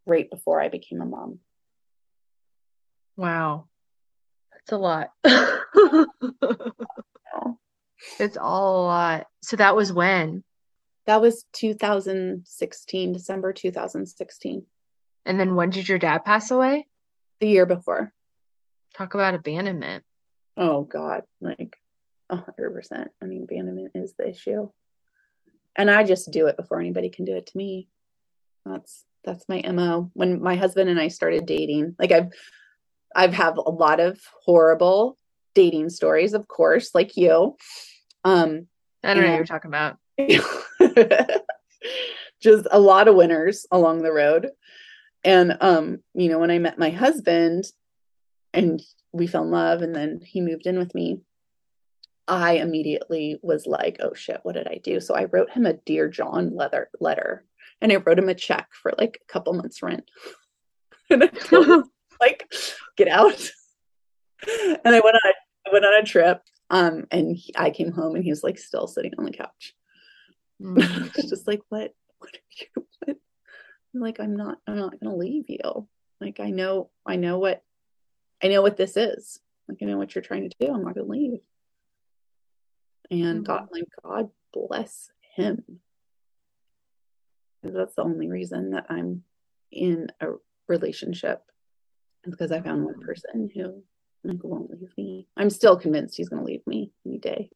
[0.07, 1.41] right before I became a mom.
[3.17, 3.67] Wow.
[4.53, 5.11] That's a lot.
[8.21, 9.27] It's all a lot.
[9.43, 10.45] So that was when?
[11.07, 14.67] That was 2016, December 2016,
[15.27, 16.87] And then when did your dad pass away?
[17.41, 18.13] the year before.
[18.97, 20.05] Talk about abandonment.
[20.57, 21.77] Oh God, like
[22.31, 23.11] a hundred percent.
[23.21, 24.69] I mean, abandonment is the issue,
[25.77, 27.89] and I just do it before anybody can do it to me.
[28.65, 30.11] That's that's my mo.
[30.15, 32.31] When my husband and I started dating, like I've
[33.15, 35.17] I've have a lot of horrible
[35.55, 37.57] dating stories, of course, like you.
[38.25, 38.67] Um,
[39.03, 39.99] I don't know what you're talking about.
[42.41, 44.51] just a lot of winners along the road.
[45.25, 47.65] And um, you know, when I met my husband
[48.53, 51.21] and we fell in love and then he moved in with me,
[52.27, 55.01] I immediately was like, oh shit, what did I do?
[55.01, 57.45] So I wrote him a Dear John letter letter
[57.81, 60.11] and I wrote him a check for like a couple months rent.
[61.11, 61.85] and I told him,
[62.21, 62.53] like,
[62.97, 63.51] get out.
[64.47, 65.33] and I went on
[65.67, 66.43] I went on a trip.
[66.71, 69.75] Um, and he, I came home and he was like still sitting on the couch.
[70.61, 71.13] Mm.
[71.29, 73.17] just like what what are you what?
[73.95, 75.89] I'm like i'm not i'm not gonna leave you
[76.21, 77.63] like i know i know what
[78.43, 80.95] i know what this is like i know what you're trying to do i'm not
[80.95, 81.41] gonna leave
[83.11, 83.45] and Mhm.
[83.45, 85.63] god like god bless him.
[87.63, 89.25] that's the only reason that i'm
[89.73, 90.29] in a
[90.69, 91.43] relationship
[92.29, 93.83] because i found one person who
[94.25, 95.29] like won't leave me.
[95.37, 97.51] I'm still convinced he's gonna leave me any day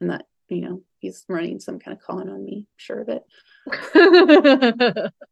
[0.00, 3.22] and that you know he's running some kind of con on me sure of it.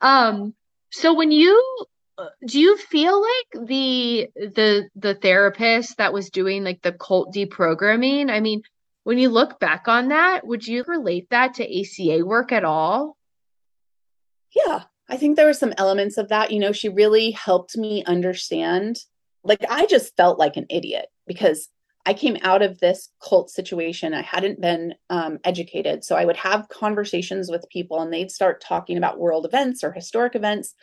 [0.00, 0.54] Um,
[0.90, 1.86] so when you
[2.46, 8.30] do you feel like the the the therapist that was doing like the cult deprogramming,
[8.30, 8.62] I mean,
[9.04, 13.16] when you look back on that, would you relate that to ACA work at all?
[14.54, 16.50] Yeah, I think there were some elements of that.
[16.50, 18.98] You know, she really helped me understand.
[19.42, 21.68] Like, I just felt like an idiot because
[22.04, 24.14] I came out of this cult situation.
[24.14, 26.04] I hadn't been um, educated.
[26.04, 29.92] So I would have conversations with people and they'd start talking about world events or
[29.92, 30.74] historic events.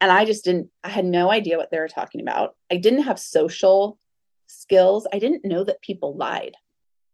[0.00, 2.54] And I just didn't, I had no idea what they were talking about.
[2.70, 3.98] I didn't have social
[4.46, 5.06] skills.
[5.12, 6.54] I didn't know that people lied.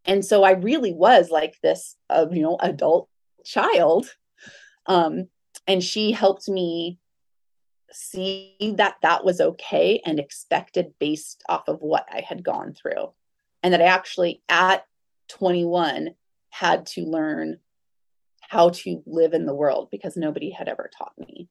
[0.04, 3.08] And so I really was like this, uh, you know, adult
[3.44, 4.06] child.
[4.86, 5.28] Um,
[5.66, 6.98] and she helped me
[7.92, 13.12] see that that was okay and expected based off of what I had gone through.
[13.62, 14.84] And that I actually, at
[15.28, 16.14] 21,
[16.50, 17.58] had to learn
[18.40, 21.48] how to live in the world because nobody had ever taught me.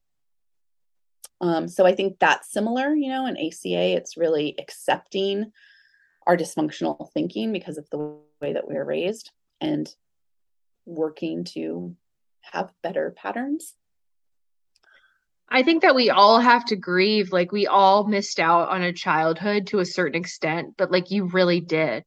[1.40, 5.52] Um, so I think that's similar, you know, in ACA, it's really accepting
[6.26, 9.92] our dysfunctional thinking because of the way that we were raised and
[10.86, 11.96] working to
[12.42, 13.74] have better patterns.
[15.48, 18.92] I think that we all have to grieve, like we all missed out on a
[18.92, 22.04] childhood to a certain extent, but like you really did.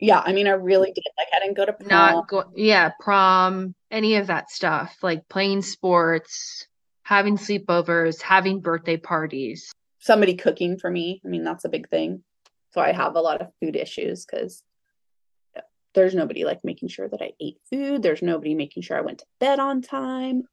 [0.00, 1.04] Yeah, I mean, I really did.
[1.16, 1.88] Like, I didn't go to prom.
[1.88, 6.68] Not go, yeah, prom, any of that stuff, like playing sports,
[7.02, 9.72] having sleepovers, having birthday parties.
[9.98, 11.20] somebody cooking for me.
[11.24, 12.22] I mean, that's a big thing.
[12.72, 14.62] So I have a lot of food issues because
[15.94, 18.02] there's nobody like making sure that I ate food.
[18.02, 20.44] There's nobody making sure I went to bed on time.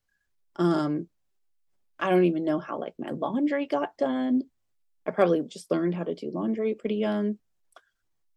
[0.56, 1.08] Um,
[2.00, 4.44] I don't even know how like my laundry got done.
[5.06, 7.38] I probably just learned how to do laundry pretty young.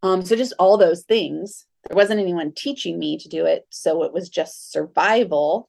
[0.03, 1.67] Um, so just all those things.
[1.89, 5.69] There wasn't anyone teaching me to do it, so it was just survival.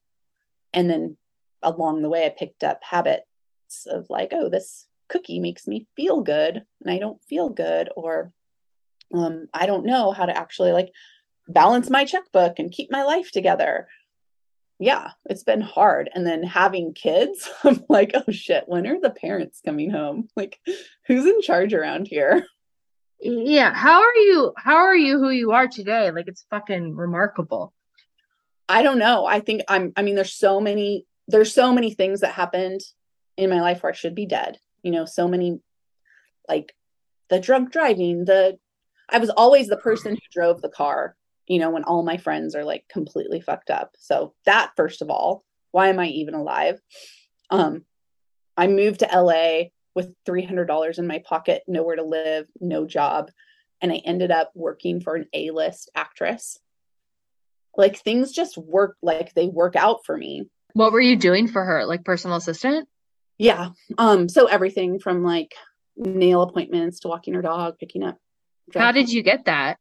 [0.73, 1.17] And then
[1.63, 3.25] along the way, I picked up habits
[3.87, 8.31] of like, oh, this cookie makes me feel good, and I don't feel good, or
[9.13, 10.91] um, I don't know how to actually like
[11.47, 13.87] balance my checkbook and keep my life together.
[14.79, 16.09] Yeah, it's been hard.
[16.13, 20.29] And then having kids, I'm like, oh shit, when are the parents coming home?
[20.35, 20.59] Like,
[21.05, 22.45] who's in charge around here?
[23.21, 24.53] Yeah, how are you?
[24.55, 26.09] How are you who you are today?
[26.09, 27.73] Like it's fucking remarkable.
[28.69, 29.25] I don't know.
[29.25, 32.79] I think I'm, I mean, there's so many, there's so many things that happened
[33.35, 34.57] in my life where I should be dead.
[34.83, 35.59] You know, so many,
[36.47, 36.73] like
[37.29, 38.57] the drunk driving, the,
[39.09, 41.17] I was always the person who drove the car,
[41.49, 43.95] you know, when all my friends are like completely fucked up.
[43.99, 46.79] So that, first of all, why am I even alive?
[47.49, 47.83] Um,
[48.55, 53.31] I moved to LA with $300 in my pocket, nowhere to live, no job.
[53.81, 56.59] And I ended up working for an A list actress.
[57.75, 60.49] Like things just work, like they work out for me.
[60.73, 61.85] What were you doing for her?
[61.85, 62.87] Like personal assistant?
[63.39, 63.69] Yeah.
[63.97, 65.55] Um, so everything from like
[65.97, 68.17] nail appointments to walking her dog, picking up.
[68.75, 69.79] How did you get that?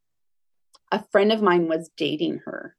[0.90, 2.74] A friend of mine was dating her.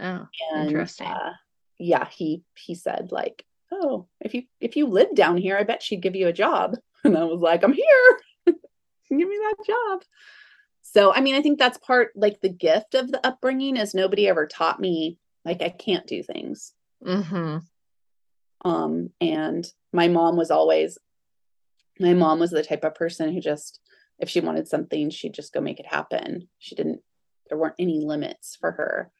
[0.00, 1.06] Oh, And Interesting.
[1.06, 1.32] uh,
[1.78, 5.82] yeah, he he said like, "Oh, if you if you lived down here, I bet
[5.82, 8.20] she'd give you a job." And I was like, I'm here.
[8.46, 10.02] Give me that job.
[10.82, 14.28] So, I mean, I think that's part like the gift of the upbringing is nobody
[14.28, 16.72] ever taught me like I can't do things.
[17.04, 17.58] Mm-hmm.
[18.64, 20.96] Um, and my mom was always,
[21.98, 23.80] my mom was the type of person who just,
[24.20, 26.48] if she wanted something, she'd just go make it happen.
[26.60, 27.00] She didn't,
[27.52, 29.12] there weren't any limits for her.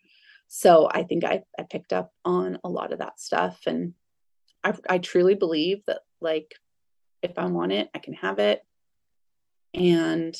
[0.48, 3.60] So I think I, I picked up on a lot of that stuff.
[3.66, 3.92] And
[4.64, 6.54] I, I truly believe that, like,
[7.20, 8.62] if I want it, I can have it.
[9.74, 10.34] And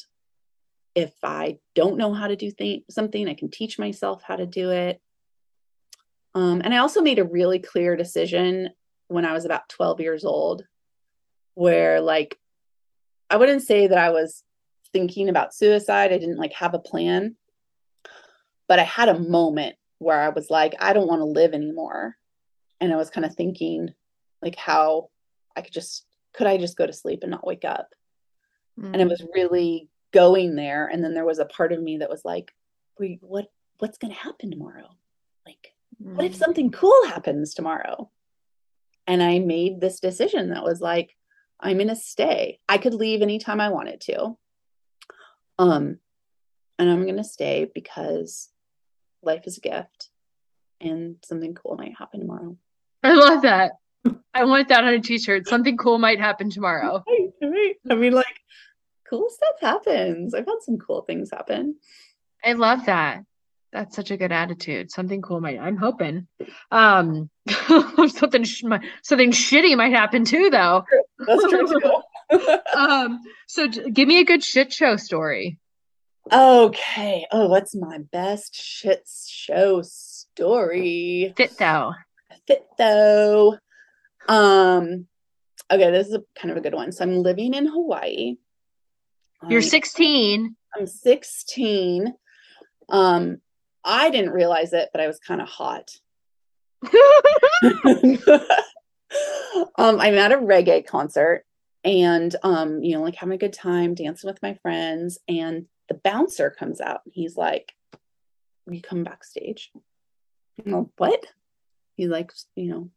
[0.94, 4.46] if I don't know how to do th- something, I can teach myself how to
[4.46, 4.98] do it.
[6.34, 8.70] Um, and I also made a really clear decision
[9.08, 10.64] when I was about 12 years old,
[11.52, 12.38] where like
[13.28, 14.44] I wouldn't say that I was
[14.94, 16.10] thinking about suicide.
[16.10, 17.36] I didn't like have a plan,
[18.72, 22.16] but I had a moment where I was like, I don't want to live anymore.
[22.80, 23.90] And I was kind of thinking
[24.40, 25.10] like how
[25.54, 27.90] I could just could I just go to sleep and not wake up?
[28.80, 28.94] Mm.
[28.94, 30.86] And it was really going there.
[30.86, 32.54] And then there was a part of me that was like,
[32.98, 34.88] Wait, what what's gonna happen tomorrow?
[35.44, 36.38] Like, what if Mm.
[36.38, 38.10] something cool happens tomorrow?
[39.06, 41.14] And I made this decision that was like,
[41.60, 42.58] I'm gonna stay.
[42.70, 44.38] I could leave anytime I wanted to.
[45.58, 45.98] Um,
[46.78, 48.48] and I'm gonna stay because
[49.22, 50.10] life is a gift
[50.80, 52.56] and something cool might happen tomorrow.
[53.02, 53.72] I love that.
[54.34, 55.46] I want that on a t-shirt.
[55.46, 57.02] Something cool might happen tomorrow.
[57.42, 57.74] Right, right.
[57.90, 58.40] I mean, like,
[59.08, 60.34] cool stuff happens.
[60.34, 61.76] I've had some cool things happen.
[62.44, 63.24] I love that.
[63.72, 64.90] That's such a good attitude.
[64.90, 65.58] Something cool might.
[65.58, 66.28] I'm hoping.
[66.70, 67.30] Um,
[68.08, 68.64] something sh-
[69.02, 70.84] something shitty might happen too, though.
[71.26, 72.02] That's true too.
[72.74, 75.58] Um, so give me a good shit show story.
[76.30, 77.26] Okay.
[77.30, 81.32] Oh, what's my best shit show story?
[81.36, 81.92] Fit though.
[82.46, 83.58] Fit though.
[84.28, 85.06] Um,
[85.70, 86.92] okay, this is a kind of a good one.
[86.92, 88.36] So I'm living in Hawaii.
[89.48, 90.56] You're I- 16.
[90.74, 92.14] I'm 16.
[92.88, 93.38] Um,
[93.84, 95.90] I didn't realize it, but I was kind of hot.
[99.76, 101.44] um, I'm at a reggae concert
[101.84, 106.00] and um, you know, like having a good time dancing with my friends, and the
[106.02, 107.72] bouncer comes out and he's like,
[108.66, 109.70] Will you come backstage?
[110.64, 111.26] I'm like, what?
[111.96, 112.90] He's like, you know,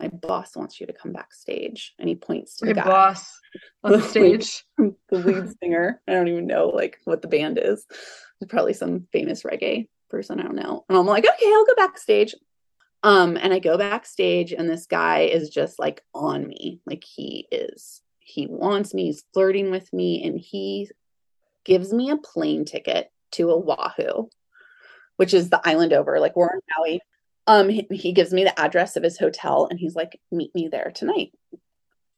[0.00, 1.94] my boss wants you to come backstage.
[1.98, 3.38] And he points to Your the guy boss
[3.84, 4.64] on the stage.
[4.78, 6.00] the lead singer.
[6.08, 7.86] I don't even know like what the band is.
[8.40, 10.40] It's probably some famous reggae person.
[10.40, 10.84] I don't know.
[10.88, 12.34] And I'm like, okay, I'll go backstage.
[13.02, 16.80] Um, and I go backstage, and this guy is just like on me.
[16.86, 20.88] Like he is, he wants me, he's flirting with me, and he
[21.64, 24.28] gives me a plane ticket to Oahu,
[25.16, 26.20] which is the island over.
[26.20, 27.00] Like we're in Maui.
[27.46, 30.68] Um, he, he gives me the address of his hotel, and he's like, meet me
[30.68, 31.32] there tonight.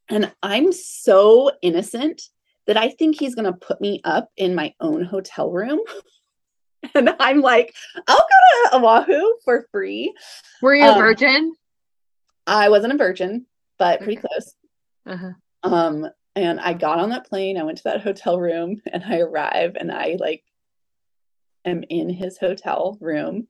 [0.09, 2.23] And I'm so innocent
[2.67, 5.81] that I think he's going to put me up in my own hotel room.
[6.95, 7.75] and I'm like,
[8.07, 10.15] I'll go to Oahu for free.
[10.63, 11.55] Were you a Um, virgin?
[12.47, 13.47] I wasn't a virgin,
[13.79, 14.29] but pretty Okay.
[14.29, 14.55] close.
[15.07, 15.33] Uh-huh.
[15.63, 19.19] Um, and I got on that plane, I went to that hotel room, and I
[19.19, 20.45] arrive and I like
[21.65, 23.49] am in his hotel room.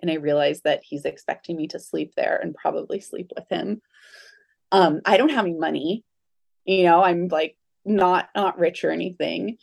[0.00, 3.82] And I realize that he's expecting me to sleep there and probably sleep with him.
[4.72, 6.02] Um, I don't have any money,
[6.64, 9.58] you know, I'm like not not rich or anything.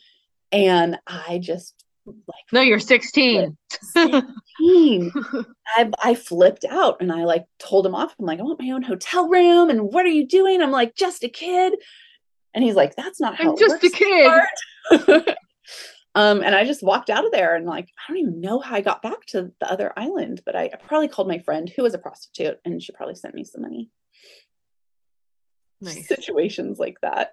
[0.52, 3.56] And I just like No, you're 16.
[3.80, 5.12] 16.
[5.76, 8.14] I, I flipped out and I like told him off.
[8.18, 9.68] I'm like, I want my own hotel room.
[9.68, 10.62] And what are you doing?
[10.62, 11.74] I'm like, just a kid.
[12.54, 14.30] And he's like, that's not how I'm just a kid.
[16.14, 18.74] um, and I just walked out of there and like, I don't even know how
[18.74, 21.82] I got back to the other island, but I, I probably called my friend who
[21.82, 23.88] was a prostitute and she probably sent me some money.
[25.80, 26.08] Nice.
[26.08, 27.32] Situations like that.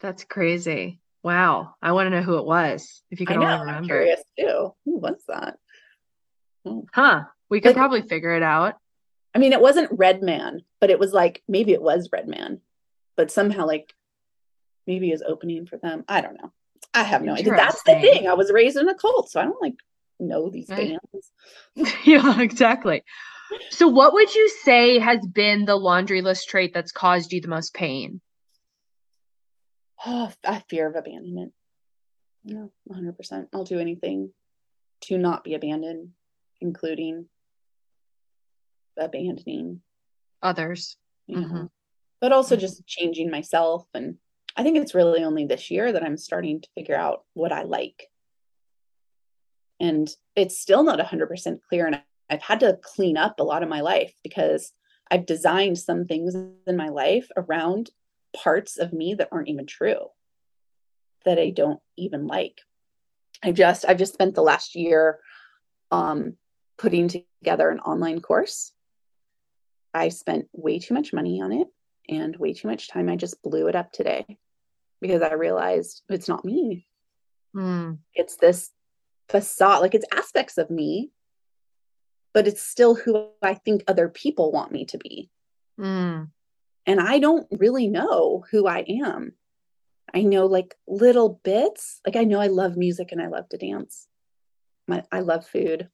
[0.00, 1.00] That's crazy.
[1.22, 1.74] Wow.
[1.80, 3.02] I want to know who it was.
[3.10, 3.46] If you can know.
[3.46, 4.74] only I'm curious too.
[4.84, 5.58] Who was that?
[6.92, 7.22] Huh.
[7.48, 8.74] We could Like- probably figure it out.
[9.34, 12.60] I mean, it wasn't Red Man, but it was like maybe it was Red Man,
[13.16, 13.92] but somehow like
[14.86, 16.04] maybe is opening for them.
[16.08, 16.52] I don't know.
[16.94, 17.54] I have no idea.
[17.56, 18.28] That's the thing.
[18.28, 19.74] I was raised in a cult, so I don't like
[20.20, 20.96] know these Right.
[21.74, 21.94] bands.
[22.06, 23.02] yeah, exactly.
[23.70, 27.48] So, what would you say has been the laundry list trait that's caused you the
[27.48, 28.20] most pain?
[30.08, 31.52] Oh, I fear of abandonment.
[32.44, 33.48] No, 100%.
[33.52, 34.30] I'll do anything
[35.04, 36.10] to not be abandoned,
[36.60, 37.28] including
[38.96, 39.80] abandoning,
[40.42, 40.96] Others.
[41.26, 41.70] you know, Mhm.
[42.20, 42.60] But also Mhm.
[42.60, 43.86] just changing myself.
[43.94, 44.18] And
[44.56, 47.62] I think it's really only this year that I'm starting to figure out what I
[47.62, 48.10] like.
[49.80, 51.86] And it's still not 100% clear.
[51.86, 54.72] And I've had to clean up a lot of my life because
[55.10, 57.90] I've designed some things in my life around
[58.34, 60.08] parts of me that aren't even true
[61.24, 62.60] that I don't even like.
[63.42, 65.20] I just I've just spent the last year
[65.90, 66.36] um
[66.78, 68.72] putting together an online course.
[69.94, 71.68] I spent way too much money on it
[72.08, 73.08] and way too much time.
[73.08, 74.38] I just blew it up today
[75.00, 76.86] because I realized it's not me.
[77.54, 77.98] Mm.
[78.14, 78.70] It's this
[79.28, 81.10] facade, like it's aspects of me,
[82.32, 85.30] but it's still who I think other people want me to be.
[85.78, 86.30] Mm.
[86.86, 89.32] And I don't really know who I am.
[90.14, 92.00] I know like little bits.
[92.06, 94.06] Like I know I love music and I love to dance.
[94.86, 95.88] My, I love food.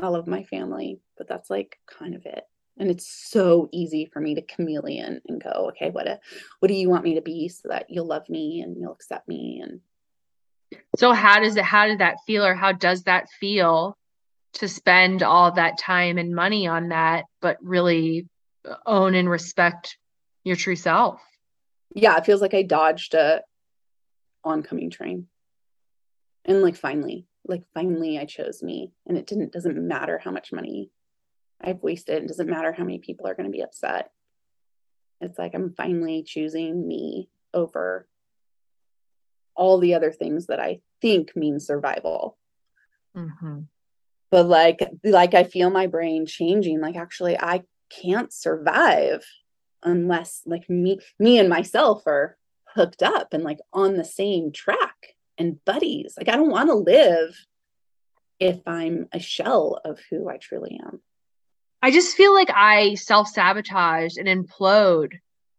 [0.00, 2.44] I love my family, but that's like kind of it.
[2.78, 6.20] And it's so easy for me to chameleon and go, okay, what a,
[6.60, 9.28] what do you want me to be so that you'll love me and you'll accept
[9.28, 9.80] me and
[10.96, 13.96] So how does it how did that feel or how does that feel
[14.54, 18.26] to spend all that time and money on that but really
[18.68, 19.96] uh, own and respect
[20.44, 21.20] your true self?
[21.96, 23.42] yeah, it feels like I dodged a
[24.44, 25.28] oncoming train.
[26.44, 30.52] And like finally, like finally I chose me and it didn't doesn't matter how much
[30.52, 30.90] money
[31.62, 32.22] I've wasted.
[32.22, 34.10] It doesn't matter how many people are going to be upset.
[35.20, 38.06] It's like I'm finally choosing me over
[39.54, 42.36] all the other things that I think mean survival.
[43.16, 43.60] Mm-hmm.
[44.30, 49.24] But like like I feel my brain changing like actually I can't survive
[49.82, 52.36] unless like me me and myself are
[52.74, 56.14] hooked up and like on the same track and buddies.
[56.18, 57.46] Like I don't want to live
[58.38, 61.00] if I'm a shell of who I truly am.
[61.82, 65.12] I just feel like I self sabotage and implode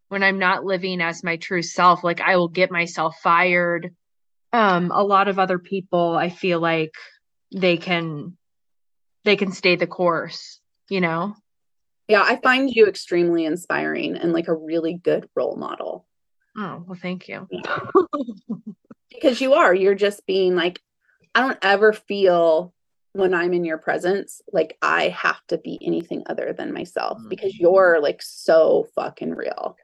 [0.10, 2.04] when I'm not living as my true self.
[2.04, 3.94] Like I will get myself fired.
[4.54, 6.94] Um, a lot of other people, I feel like
[7.54, 8.38] they can
[9.24, 11.36] they can stay the course, you know?
[12.08, 16.08] Yeah, I find you extremely inspiring and like a really good role model.
[16.58, 17.48] Oh, well, thank you.
[19.10, 20.80] because you are, you're just being like,
[21.36, 22.74] I don't ever feel
[23.18, 27.58] when I'm in your presence like I have to be anything other than myself because
[27.58, 29.76] you're like so fucking real.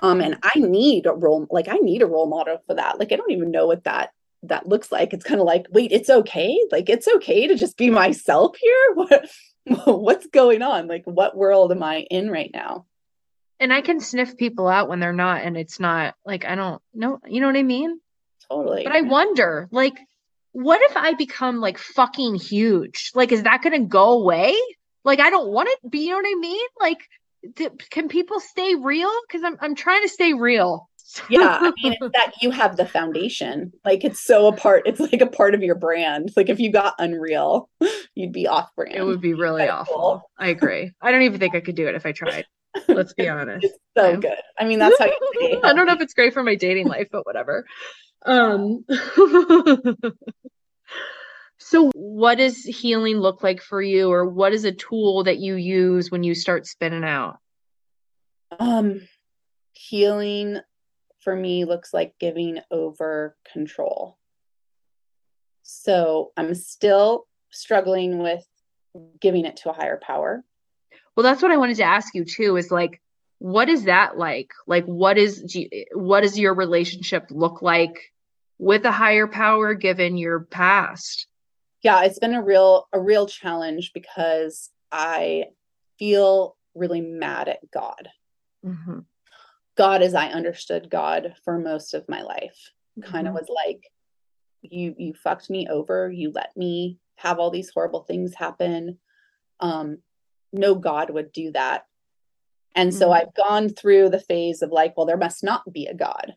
[0.00, 2.98] Um, and I need a role, like I need a role model for that.
[2.98, 4.10] Like I don't even know what that
[4.42, 5.12] that looks like.
[5.12, 6.58] It's kind of like, wait, it's okay.
[6.70, 8.94] Like it's okay to just be myself here.
[9.66, 10.86] What what's going on?
[10.86, 12.86] Like what world am I in right now?
[13.58, 16.80] And I can sniff people out when they're not, and it's not like I don't
[16.94, 17.98] know, you know what I mean?
[18.48, 18.84] Totally.
[18.84, 19.98] But I wonder, like,
[20.56, 23.10] what if I become like fucking huge?
[23.14, 24.56] Like, is that gonna go away?
[25.04, 25.90] Like, I don't want it.
[25.90, 26.66] Be, you know what I mean?
[26.80, 26.98] Like,
[27.56, 29.10] th- can people stay real?
[29.26, 30.88] Because I'm I'm trying to stay real.
[31.30, 35.20] yeah i mean that you have the foundation like it's so a part it's like
[35.20, 37.70] a part of your brand like if you got unreal
[38.16, 39.94] you'd be off brand it would be really awful.
[39.94, 40.30] cool.
[40.36, 40.90] I agree.
[41.00, 42.44] I don't even think I could do it if I tried.
[42.88, 43.64] Let's be honest.
[43.64, 46.34] it's so I'm- good i mean that's how you I don't know if it's great
[46.34, 47.64] for my dating life, but whatever.
[48.24, 48.84] Um
[51.58, 55.56] So what does healing look like for you or what is a tool that you
[55.56, 57.38] use when you start spinning out?
[58.60, 59.00] um
[59.72, 60.60] healing
[61.20, 64.16] for me looks like giving over control
[65.62, 68.46] so i'm still struggling with
[69.20, 70.44] giving it to a higher power
[71.16, 73.00] Well, that's what I wanted to ask you too is like
[73.38, 74.50] what is that like?
[74.66, 78.12] Like what is you- what does your relationship look like
[78.58, 81.26] with a higher power given your past?
[81.82, 85.44] yeah it's been a real a real challenge because i
[85.98, 88.08] feel really mad at god
[88.64, 89.04] Mhm.
[89.76, 92.72] god as i understood god for most of my life
[93.02, 93.82] kind of was like
[94.62, 98.98] you you fucked me over you let me have all these horrible things happen
[99.60, 99.98] um
[100.52, 101.84] no god would do that
[102.76, 103.12] and so Mhm.
[103.14, 106.36] i've gone through the phase of like well there must not be a god.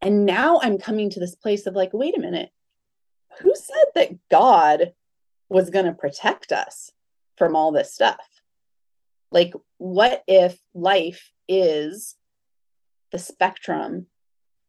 [0.00, 2.50] And now i'm coming to this place of like wait a minute.
[3.40, 4.94] Who said that god
[5.50, 6.92] was going to protect us
[7.36, 8.26] from all this stuff?
[9.30, 12.16] Like what if life is
[13.12, 14.06] the spectrum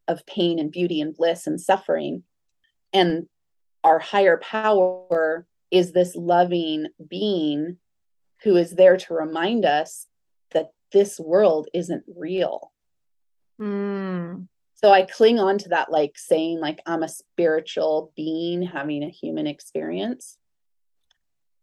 [0.08, 2.24] of pain and beauty and bliss and suffering
[2.92, 3.28] and
[3.84, 7.78] our higher power is this loving being
[8.42, 10.06] who is there to remind us
[10.92, 12.72] this world isn't real.
[13.60, 14.48] Mm.
[14.74, 19.10] so i cling on to that like saying like i'm a spiritual being having a
[19.10, 20.38] human experience.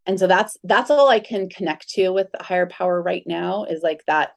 [0.06, 3.66] And so that's that's all i can connect to with the higher power right now
[3.66, 4.36] is like that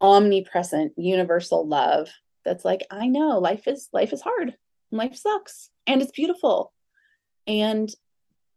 [0.00, 2.08] omnipresent universal love
[2.44, 4.56] that's like i know life is life is hard
[4.92, 6.72] life sucks and it's beautiful.
[7.46, 7.92] And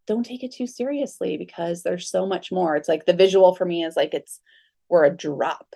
[0.06, 2.76] don't take it too seriously because there's so much more.
[2.76, 4.40] It's like the visual for me is like it's
[4.88, 5.74] we're a drop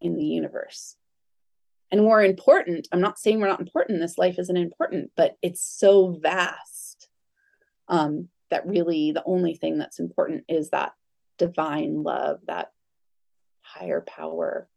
[0.00, 0.96] in the universe.
[1.90, 2.86] And we're important.
[2.92, 4.00] I'm not saying we're not important.
[4.00, 7.08] This life isn't important, but it's so vast
[7.88, 10.92] um, that really the only thing that's important is that
[11.38, 12.72] divine love, that
[13.62, 14.68] higher power.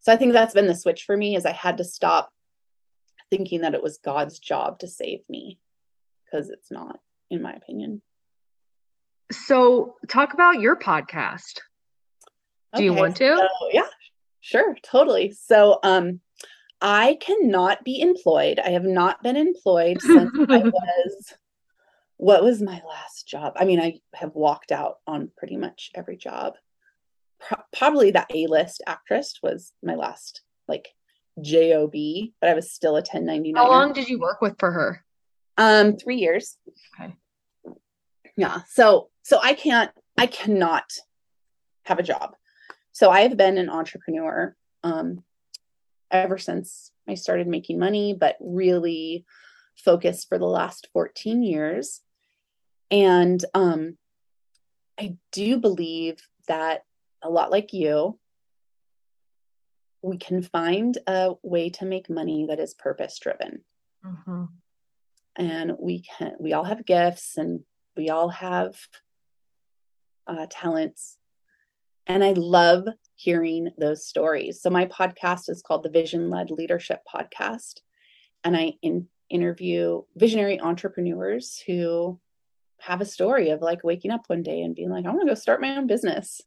[0.00, 2.30] So I think that's been the switch for me is I had to stop
[3.30, 5.58] thinking that it was God's job to save me
[6.24, 8.02] because it's not, in my opinion.
[9.32, 11.60] So, talk about your podcast.
[12.76, 13.36] Do you want to?
[13.36, 13.88] So, yeah,
[14.40, 15.32] sure, totally.
[15.32, 16.20] So, um,
[16.80, 18.58] I cannot be employed.
[18.58, 21.34] I have not been employed since I was.
[22.18, 23.54] What was my last job?
[23.56, 26.54] I mean, I have walked out on pretty much every job.
[27.40, 30.88] Pro- probably that A list actress was my last like
[31.40, 31.92] job,
[32.40, 33.62] but I was still a 1099.
[33.62, 35.04] How long did you work with for her?
[35.58, 36.56] Um, three years.
[36.98, 37.14] Okay.
[38.36, 38.60] Yeah.
[38.68, 40.90] So so I can't I cannot
[41.84, 42.34] have a job.
[42.96, 45.22] So I have been an entrepreneur um
[46.10, 49.26] ever since I started making money, but really
[49.76, 52.00] focused for the last 14 years.
[52.90, 53.98] And um
[54.98, 56.16] I do believe
[56.48, 56.84] that
[57.22, 58.18] a lot like you,
[60.00, 63.60] we can find a way to make money that is purpose driven.
[64.06, 64.44] Mm-hmm.
[65.36, 67.60] And we can, we all have gifts and
[67.94, 68.74] we all have
[70.26, 71.18] uh, talents.
[72.06, 74.60] And I love hearing those stories.
[74.60, 77.80] So my podcast is called the Vision Led Leadership Podcast.
[78.44, 82.20] And I in, interview visionary entrepreneurs who
[82.78, 85.26] have a story of like waking up one day and being like, I want to
[85.26, 86.40] go start my own business.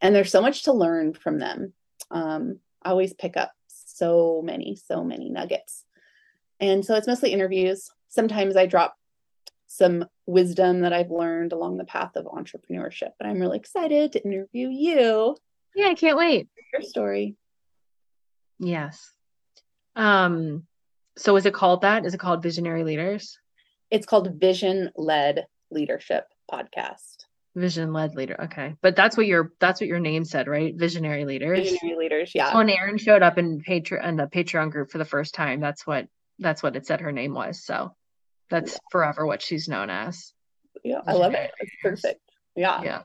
[0.00, 1.72] And there's so much to learn from them.
[2.10, 5.84] Um, I always pick up so many, so many nuggets.
[6.60, 7.90] And so it's mostly interviews.
[8.08, 8.96] Sometimes I drop
[9.66, 13.10] some wisdom that I've learned along the path of entrepreneurship.
[13.18, 15.36] But I'm really excited to interview you.
[15.74, 16.48] Yeah, I can't wait.
[16.72, 17.36] Your story.
[18.58, 19.12] Yes.
[19.96, 20.64] Um,
[21.16, 22.06] so is it called that?
[22.06, 23.38] Is it called Visionary Leaders?
[23.90, 27.24] It's called Vision Led Leadership Podcast.
[27.56, 28.36] Vision led leader.
[28.44, 28.74] Okay.
[28.82, 30.74] But that's what your that's what your name said, right?
[30.74, 31.70] Visionary leaders.
[31.70, 32.50] Visionary leaders, yeah.
[32.50, 35.60] So When Arin showed up in Patreon in the Patreon group for the first time,
[35.60, 36.08] that's what
[36.40, 37.64] that's what it said her name was.
[37.64, 37.94] So
[38.50, 40.32] that's forever what she's known as.
[40.82, 41.50] Yeah, I love it.
[41.60, 42.20] It's perfect.
[42.56, 42.82] Yeah.
[42.82, 43.02] Yeah.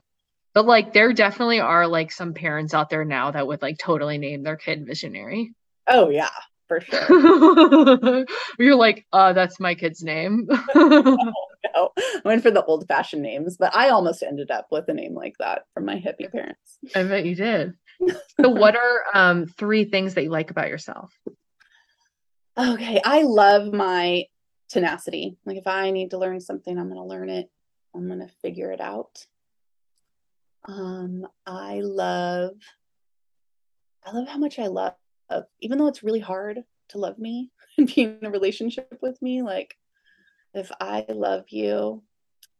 [0.52, 4.18] But like there definitely are like some parents out there now that would like totally
[4.18, 5.54] name their kid visionary.
[5.86, 6.30] Oh yeah,
[6.66, 8.26] for sure.
[8.58, 10.48] You're like, uh, that's my kid's name.
[10.74, 11.18] no,
[11.74, 15.14] I went for the old fashioned names, but I almost ended up with a name
[15.14, 16.78] like that from my hippie parents.
[16.94, 17.74] I bet you did.
[18.40, 21.12] So what are um three things that you like about yourself?
[22.58, 24.24] Okay, I love my
[24.70, 25.36] tenacity.
[25.44, 27.50] Like if I need to learn something, I'm going to learn it.
[27.94, 29.26] I'm going to figure it out.
[30.66, 32.52] Um, I love
[34.04, 34.94] I love how much I love
[35.60, 39.42] even though it's really hard to love me and be in a relationship with me,
[39.42, 39.76] like
[40.54, 42.02] if I love you,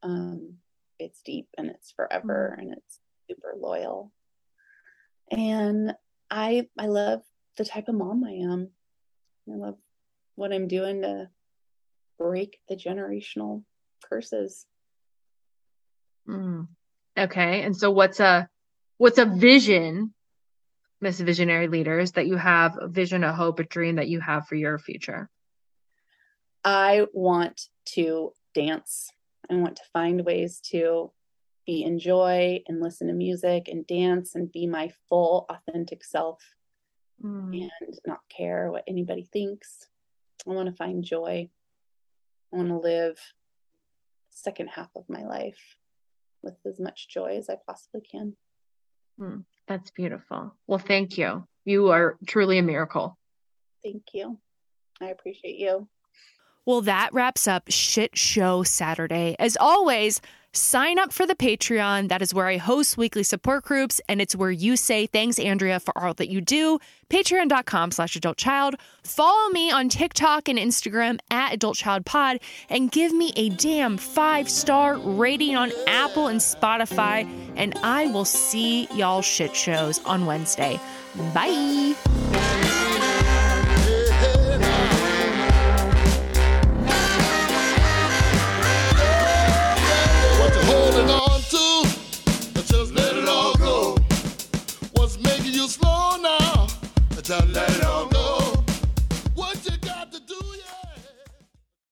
[0.02, 0.54] um,
[0.98, 4.12] it's deep and it's forever and it's super loyal.
[5.30, 5.94] And
[6.30, 7.22] I I love
[7.56, 8.70] the type of mom I am.
[9.52, 9.76] I love
[10.36, 11.28] what I'm doing to
[12.20, 13.64] break the generational
[14.04, 14.66] curses.
[16.28, 16.68] Mm.
[17.18, 17.62] Okay.
[17.62, 18.48] And so what's a
[18.98, 20.12] what's a vision,
[21.00, 24.46] Miss Visionary Leaders, that you have a vision, a hope, a dream that you have
[24.46, 25.28] for your future?
[26.62, 27.62] I want
[27.94, 29.10] to dance.
[29.50, 31.10] I want to find ways to
[31.66, 36.42] be in joy and listen to music and dance and be my full authentic self
[37.22, 37.52] Mm.
[37.52, 39.88] and not care what anybody thinks.
[40.46, 41.50] I want to find joy.
[42.52, 45.76] I want to live the second half of my life
[46.42, 48.36] with as much joy as I possibly can.
[49.20, 49.44] Mm.
[49.68, 50.54] That's beautiful.
[50.66, 51.46] Well, thank you.
[51.64, 53.16] You are truly a miracle.
[53.84, 54.38] Thank you.
[55.00, 55.88] I appreciate you.
[56.66, 59.36] Well, that wraps up Shit Show Saturday.
[59.38, 60.20] As always,
[60.52, 62.08] sign up for the Patreon.
[62.08, 65.80] That is where I host weekly support groups, and it's where you say thanks, Andrea,
[65.80, 66.78] for all that you do.
[67.08, 68.76] Patreon.com slash adult child.
[69.02, 72.38] Follow me on TikTok and Instagram at Adult Child Pod
[72.68, 77.28] and give me a damn five star rating on Apple and Spotify.
[77.56, 80.78] And I will see y'all shit shows on Wednesday.
[81.34, 82.59] Bye.
[95.70, 96.66] slow now.
[97.22, 98.19] Don't let it all go.